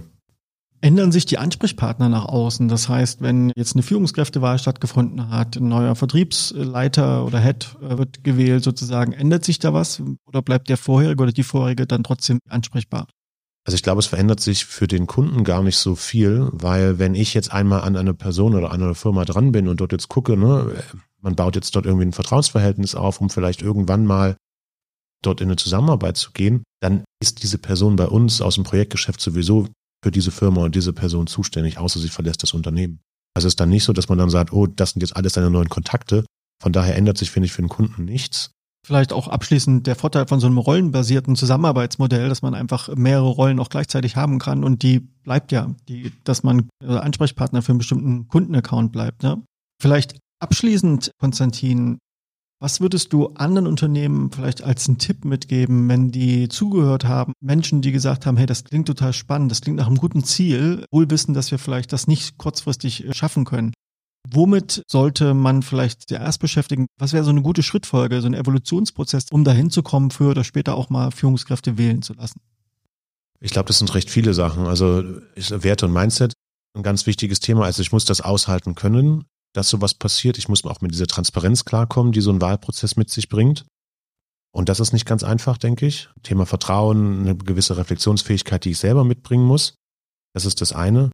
Ändern 0.85 1.11
sich 1.11 1.25
die 1.25 1.39
Ansprechpartner 1.39 2.09
nach 2.09 2.25
außen? 2.25 2.67
Das 2.67 2.89
heißt, 2.89 3.19
wenn 3.19 3.51
jetzt 3.55 3.75
eine 3.75 3.81
Führungskräftewahl 3.81 4.59
stattgefunden 4.59 5.31
hat, 5.31 5.55
ein 5.55 5.67
neuer 5.67 5.95
Vertriebsleiter 5.95 7.25
oder 7.25 7.39
Head 7.39 7.75
äh, 7.81 7.97
wird 7.97 8.23
gewählt 8.23 8.63
sozusagen, 8.63 9.11
ändert 9.11 9.43
sich 9.43 9.57
da 9.57 9.73
was 9.73 10.03
oder 10.27 10.43
bleibt 10.43 10.69
der 10.69 10.77
vorherige 10.77 11.23
oder 11.23 11.31
die 11.31 11.41
vorherige 11.41 11.87
dann 11.87 12.03
trotzdem 12.03 12.37
ansprechbar? 12.47 13.07
Also 13.65 13.73
ich 13.73 13.81
glaube, 13.81 13.97
es 13.97 14.05
verändert 14.05 14.41
sich 14.41 14.65
für 14.65 14.85
den 14.85 15.07
Kunden 15.07 15.43
gar 15.43 15.63
nicht 15.63 15.77
so 15.77 15.95
viel, 15.95 16.49
weil 16.51 16.99
wenn 16.99 17.15
ich 17.15 17.33
jetzt 17.33 17.51
einmal 17.51 17.81
an 17.81 17.95
eine 17.97 18.13
Person 18.13 18.53
oder 18.53 18.71
an 18.71 18.83
eine 18.83 18.93
Firma 18.93 19.25
dran 19.25 19.51
bin 19.51 19.67
und 19.67 19.81
dort 19.81 19.91
jetzt 19.91 20.07
gucke, 20.07 20.37
ne, 20.37 20.71
man 21.19 21.35
baut 21.35 21.55
jetzt 21.55 21.75
dort 21.75 21.87
irgendwie 21.87 22.05
ein 22.05 22.13
Vertrauensverhältnis 22.13 22.93
auf, 22.93 23.21
um 23.21 23.31
vielleicht 23.31 23.63
irgendwann 23.63 24.05
mal 24.05 24.37
dort 25.23 25.41
in 25.41 25.47
eine 25.47 25.55
Zusammenarbeit 25.55 26.17
zu 26.17 26.31
gehen, 26.31 26.61
dann 26.79 27.05
ist 27.19 27.41
diese 27.41 27.57
Person 27.57 27.95
bei 27.95 28.05
uns 28.05 28.39
aus 28.39 28.53
dem 28.53 28.65
Projektgeschäft 28.65 29.19
sowieso 29.19 29.67
für 30.05 30.11
diese 30.11 30.29
Firma 30.29 30.61
und 30.61 30.75
diese 30.75 30.93
Person 30.93 31.25
zuständig, 31.25 31.79
außer 31.79 31.99
sie 31.99 32.09
verlässt 32.09 32.43
das 32.43 32.53
Unternehmen. 32.53 32.99
Also 33.33 33.47
es 33.47 33.53
ist 33.53 33.59
dann 33.59 33.69
nicht 33.69 33.83
so, 33.83 33.91
dass 33.91 34.07
man 34.07 34.19
dann 34.19 34.29
sagt, 34.29 34.53
oh, 34.53 34.67
das 34.67 34.91
sind 34.91 35.01
jetzt 35.01 35.15
alles 35.15 35.33
deine 35.33 35.49
neuen 35.49 35.67
Kontakte. 35.67 36.25
Von 36.61 36.73
daher 36.73 36.95
ändert 36.95 37.17
sich, 37.17 37.31
finde 37.31 37.47
ich, 37.47 37.53
für 37.53 37.63
den 37.63 37.69
Kunden 37.69 38.05
nichts. 38.05 38.51
Vielleicht 38.85 39.11
auch 39.11 39.27
abschließend 39.27 39.87
der 39.87 39.95
Vorteil 39.95 40.27
von 40.27 40.39
so 40.39 40.45
einem 40.45 40.59
rollenbasierten 40.59 41.35
Zusammenarbeitsmodell, 41.35 42.29
dass 42.29 42.43
man 42.43 42.53
einfach 42.53 42.95
mehrere 42.95 43.29
Rollen 43.29 43.59
auch 43.59 43.69
gleichzeitig 43.69 44.15
haben 44.15 44.37
kann 44.37 44.63
und 44.63 44.83
die 44.83 44.99
bleibt 44.99 45.51
ja, 45.51 45.73
die, 45.89 46.11
dass 46.23 46.43
man 46.43 46.69
Ansprechpartner 46.83 47.63
für 47.63 47.71
einen 47.71 47.79
bestimmten 47.79 48.27
Kundenaccount 48.27 48.91
bleibt. 48.91 49.23
Ne? 49.23 49.41
Vielleicht 49.81 50.19
abschließend, 50.39 51.09
Konstantin, 51.19 51.97
was 52.59 52.79
würdest 52.79 53.11
du 53.11 53.27
anderen 53.35 53.67
Unternehmen 53.67 54.31
vielleicht 54.31 54.63
als 54.63 54.87
einen 54.87 54.97
Tipp 54.97 55.25
mitgeben, 55.25 55.89
wenn 55.89 56.11
die 56.11 56.47
zugehört 56.47 57.03
haben? 57.03 57.33
Menschen, 57.41 57.81
die 57.81 57.91
gesagt 57.91 58.25
haben, 58.25 58.37
hey, 58.37 58.45
das 58.45 58.63
klingt 58.63 58.87
total 58.87 59.13
spannend, 59.13 59.51
das 59.51 59.61
klingt 59.61 59.77
nach 59.77 59.87
einem 59.87 59.97
guten 59.97 60.23
Ziel, 60.23 60.85
wohl 60.91 61.09
wissen, 61.09 61.33
dass 61.33 61.51
wir 61.51 61.59
vielleicht 61.59 61.91
das 61.91 62.07
nicht 62.07 62.37
kurzfristig 62.37 63.05
äh, 63.05 63.13
schaffen 63.13 63.43
können. 63.43 63.73
Womit 64.27 64.83
sollte 64.87 65.33
man 65.33 65.61
vielleicht 65.61 66.09
zuerst 66.09 66.39
beschäftigen? 66.39 66.87
Was 66.97 67.13
wäre 67.13 67.23
so 67.23 67.29
eine 67.29 67.43
gute 67.43 67.61
Schrittfolge, 67.61 68.21
so 68.21 68.27
ein 68.27 68.33
Evolutionsprozess, 68.33 69.25
um 69.31 69.43
dahin 69.43 69.69
zu 69.69 69.83
kommen, 69.83 70.09
für 70.09 70.31
oder 70.31 70.43
später 70.43 70.75
auch 70.75 70.89
mal 70.89 71.11
Führungskräfte 71.11 71.77
wählen 71.77 72.01
zu 72.01 72.13
lassen? 72.13 72.39
Ich 73.39 73.51
glaube, 73.51 73.67
das 73.67 73.77
sind 73.77 73.93
recht 73.93 74.09
viele 74.09 74.33
Sachen. 74.33 74.65
Also 74.65 75.03
Werte 75.35 75.85
und 75.85 75.93
Mindset, 75.93 76.33
ein 76.75 76.81
ganz 76.81 77.05
wichtiges 77.05 77.39
Thema. 77.39 77.65
Also 77.65 77.83
ich 77.83 77.91
muss 77.91 78.05
das 78.05 78.21
aushalten 78.21 78.73
können 78.73 79.25
dass 79.55 79.69
sowas 79.69 79.93
passiert. 79.93 80.37
Ich 80.37 80.49
muss 80.49 80.65
auch 80.65 80.81
mit 80.81 80.91
dieser 80.91 81.07
Transparenz 81.07 81.65
klarkommen, 81.65 82.11
die 82.11 82.21
so 82.21 82.31
ein 82.31 82.41
Wahlprozess 82.41 82.97
mit 82.97 83.09
sich 83.09 83.29
bringt. 83.29 83.65
Und 84.51 84.69
das 84.69 84.79
ist 84.79 84.93
nicht 84.93 85.05
ganz 85.05 85.23
einfach, 85.23 85.57
denke 85.57 85.85
ich. 85.85 86.09
Thema 86.23 86.45
Vertrauen, 86.45 87.21
eine 87.21 87.35
gewisse 87.35 87.77
Reflexionsfähigkeit, 87.77 88.63
die 88.65 88.71
ich 88.71 88.79
selber 88.79 89.03
mitbringen 89.03 89.45
muss. 89.45 89.75
Das 90.33 90.45
ist 90.45 90.61
das 90.61 90.73
eine. 90.73 91.11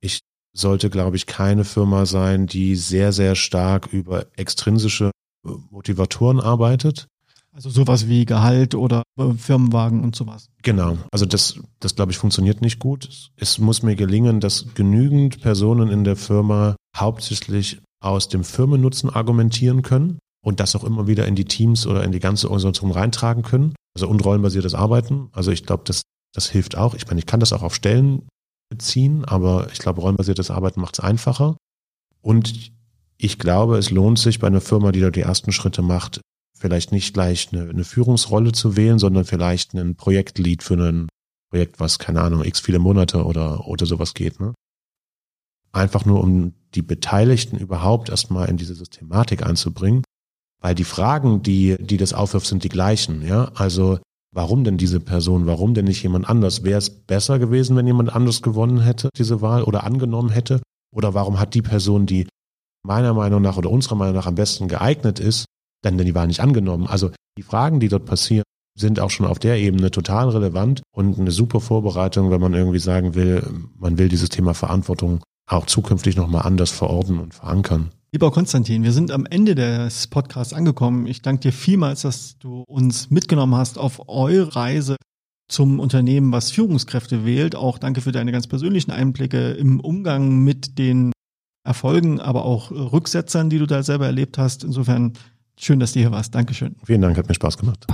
Ich 0.00 0.20
sollte, 0.52 0.90
glaube 0.90 1.16
ich, 1.16 1.26
keine 1.26 1.64
Firma 1.64 2.06
sein, 2.06 2.46
die 2.46 2.76
sehr, 2.76 3.12
sehr 3.12 3.34
stark 3.34 3.92
über 3.92 4.26
extrinsische 4.36 5.10
äh, 5.44 5.50
Motivatoren 5.70 6.40
arbeitet. 6.40 7.06
Also 7.52 7.70
sowas 7.70 8.06
wie 8.08 8.24
Gehalt 8.24 8.74
oder 8.74 9.02
äh, 9.18 9.32
Firmenwagen 9.32 10.04
und 10.04 10.14
sowas. 10.14 10.48
Genau. 10.62 10.98
Also 11.10 11.24
das, 11.24 11.58
das 11.80 11.94
glaube 11.94 12.12
ich, 12.12 12.18
funktioniert 12.18 12.60
nicht 12.60 12.78
gut. 12.78 13.30
Es 13.36 13.58
muss 13.58 13.82
mir 13.82 13.96
gelingen, 13.96 14.40
dass 14.40 14.74
genügend 14.74 15.40
Personen 15.40 15.88
in 15.88 16.04
der 16.04 16.16
Firma 16.16 16.76
hauptsächlich 16.96 17.80
aus 18.02 18.28
dem 18.28 18.44
Firmennutzen 18.44 19.10
argumentieren 19.10 19.82
können 19.82 20.18
und 20.44 20.60
das 20.60 20.76
auch 20.76 20.84
immer 20.84 21.06
wieder 21.06 21.26
in 21.26 21.34
die 21.34 21.44
Teams 21.44 21.86
oder 21.86 22.04
in 22.04 22.12
die 22.12 22.20
ganze 22.20 22.48
Organisation 22.48 22.90
reintragen 22.90 23.42
können. 23.42 23.74
Also 23.94 24.08
unrollenbasiertes 24.08 24.74
Arbeiten. 24.74 25.28
Also 25.32 25.50
ich 25.50 25.64
glaube, 25.64 25.84
das, 25.86 26.02
das 26.34 26.48
hilft 26.48 26.76
auch. 26.76 26.94
Ich 26.94 27.06
meine, 27.06 27.18
ich 27.18 27.26
kann 27.26 27.40
das 27.40 27.52
auch 27.52 27.62
auf 27.62 27.74
Stellen 27.74 28.28
beziehen, 28.68 29.24
aber 29.24 29.68
ich 29.72 29.78
glaube, 29.78 30.00
rollenbasiertes 30.00 30.50
Arbeiten 30.50 30.80
macht 30.80 30.98
es 30.98 31.04
einfacher. 31.04 31.56
Und 32.20 32.72
ich 33.18 33.38
glaube, 33.38 33.78
es 33.78 33.90
lohnt 33.90 34.18
sich 34.18 34.38
bei 34.38 34.46
einer 34.46 34.60
Firma, 34.60 34.92
die 34.92 35.00
da 35.00 35.10
die 35.10 35.20
ersten 35.20 35.52
Schritte 35.52 35.82
macht, 35.82 36.20
vielleicht 36.56 36.92
nicht 36.92 37.14
gleich 37.14 37.48
eine, 37.52 37.68
eine 37.68 37.84
Führungsrolle 37.84 38.52
zu 38.52 38.76
wählen, 38.76 38.98
sondern 38.98 39.24
vielleicht 39.24 39.74
einen 39.74 39.96
Projektlead 39.96 40.62
für 40.62 40.74
ein 40.74 41.08
Projekt, 41.50 41.80
was, 41.80 41.98
keine 41.98 42.22
Ahnung, 42.22 42.44
x 42.44 42.60
viele 42.60 42.78
Monate 42.78 43.24
oder, 43.24 43.66
oder 43.66 43.86
sowas 43.86 44.14
geht. 44.14 44.40
Ne? 44.40 44.54
Einfach 45.76 46.06
nur, 46.06 46.22
um 46.22 46.54
die 46.74 46.80
Beteiligten 46.80 47.58
überhaupt 47.58 48.08
erstmal 48.08 48.48
in 48.48 48.56
diese 48.56 48.74
Systematik 48.74 49.44
einzubringen. 49.44 50.02
Weil 50.62 50.74
die 50.74 50.84
Fragen, 50.84 51.42
die, 51.42 51.76
die 51.78 51.98
das 51.98 52.14
aufwirft, 52.14 52.46
sind 52.46 52.64
die 52.64 52.70
gleichen. 52.70 53.20
Ja, 53.20 53.50
also 53.54 53.98
warum 54.32 54.64
denn 54.64 54.78
diese 54.78 55.00
Person? 55.00 55.46
Warum 55.46 55.74
denn 55.74 55.84
nicht 55.84 56.02
jemand 56.02 56.30
anders? 56.30 56.64
Wäre 56.64 56.78
es 56.78 56.88
besser 56.88 57.38
gewesen, 57.38 57.76
wenn 57.76 57.86
jemand 57.86 58.14
anders 58.16 58.40
gewonnen 58.40 58.80
hätte, 58.80 59.10
diese 59.18 59.42
Wahl 59.42 59.64
oder 59.64 59.84
angenommen 59.84 60.30
hätte? 60.30 60.62
Oder 60.94 61.12
warum 61.12 61.38
hat 61.38 61.52
die 61.52 61.60
Person, 61.60 62.06
die 62.06 62.26
meiner 62.82 63.12
Meinung 63.12 63.42
nach 63.42 63.58
oder 63.58 63.70
unserer 63.70 63.96
Meinung 63.96 64.14
nach 64.14 64.26
am 64.26 64.34
besten 64.34 64.68
geeignet 64.68 65.20
ist, 65.20 65.44
dann 65.82 65.98
denn 65.98 66.06
die 66.06 66.14
Wahl 66.14 66.26
nicht 66.26 66.40
angenommen? 66.40 66.86
Also 66.86 67.10
die 67.36 67.42
Fragen, 67.42 67.80
die 67.80 67.88
dort 67.88 68.06
passieren, 68.06 68.44
sind 68.78 68.98
auch 68.98 69.10
schon 69.10 69.26
auf 69.26 69.38
der 69.38 69.58
Ebene 69.58 69.90
total 69.90 70.30
relevant 70.30 70.80
und 70.94 71.18
eine 71.18 71.32
super 71.32 71.60
Vorbereitung, 71.60 72.30
wenn 72.30 72.40
man 72.40 72.54
irgendwie 72.54 72.78
sagen 72.78 73.14
will, 73.14 73.42
man 73.78 73.98
will 73.98 74.08
dieses 74.08 74.30
Thema 74.30 74.54
Verantwortung 74.54 75.20
auch 75.46 75.66
zukünftig 75.66 76.16
nochmal 76.16 76.42
anders 76.42 76.70
verorten 76.70 77.18
und 77.18 77.34
verankern. 77.34 77.90
Lieber 78.12 78.30
Konstantin, 78.30 78.82
wir 78.82 78.92
sind 78.92 79.10
am 79.10 79.26
Ende 79.26 79.54
des 79.54 80.06
Podcasts 80.06 80.52
angekommen. 80.52 81.06
Ich 81.06 81.22
danke 81.22 81.40
dir 81.42 81.52
vielmals, 81.52 82.02
dass 82.02 82.38
du 82.38 82.64
uns 82.66 83.10
mitgenommen 83.10 83.54
hast 83.54 83.78
auf 83.78 84.08
eure 84.08 84.56
Reise 84.56 84.96
zum 85.48 85.80
Unternehmen, 85.80 86.32
was 86.32 86.50
Führungskräfte 86.50 87.24
wählt. 87.24 87.54
Auch 87.54 87.78
danke 87.78 88.00
für 88.00 88.12
deine 88.12 88.32
ganz 88.32 88.46
persönlichen 88.46 88.90
Einblicke 88.90 89.52
im 89.52 89.80
Umgang 89.80 90.44
mit 90.44 90.78
den 90.78 91.12
Erfolgen, 91.64 92.20
aber 92.20 92.44
auch 92.44 92.70
Rücksetzern, 92.70 93.50
die 93.50 93.58
du 93.58 93.66
da 93.66 93.82
selber 93.82 94.06
erlebt 94.06 94.38
hast. 94.38 94.64
Insofern 94.64 95.12
schön, 95.58 95.80
dass 95.80 95.92
du 95.92 96.00
hier 96.00 96.12
warst. 96.12 96.34
Dankeschön. 96.34 96.76
Vielen 96.84 97.02
Dank, 97.02 97.16
hat 97.16 97.28
mir 97.28 97.34
Spaß 97.34 97.58
gemacht. 97.58 97.86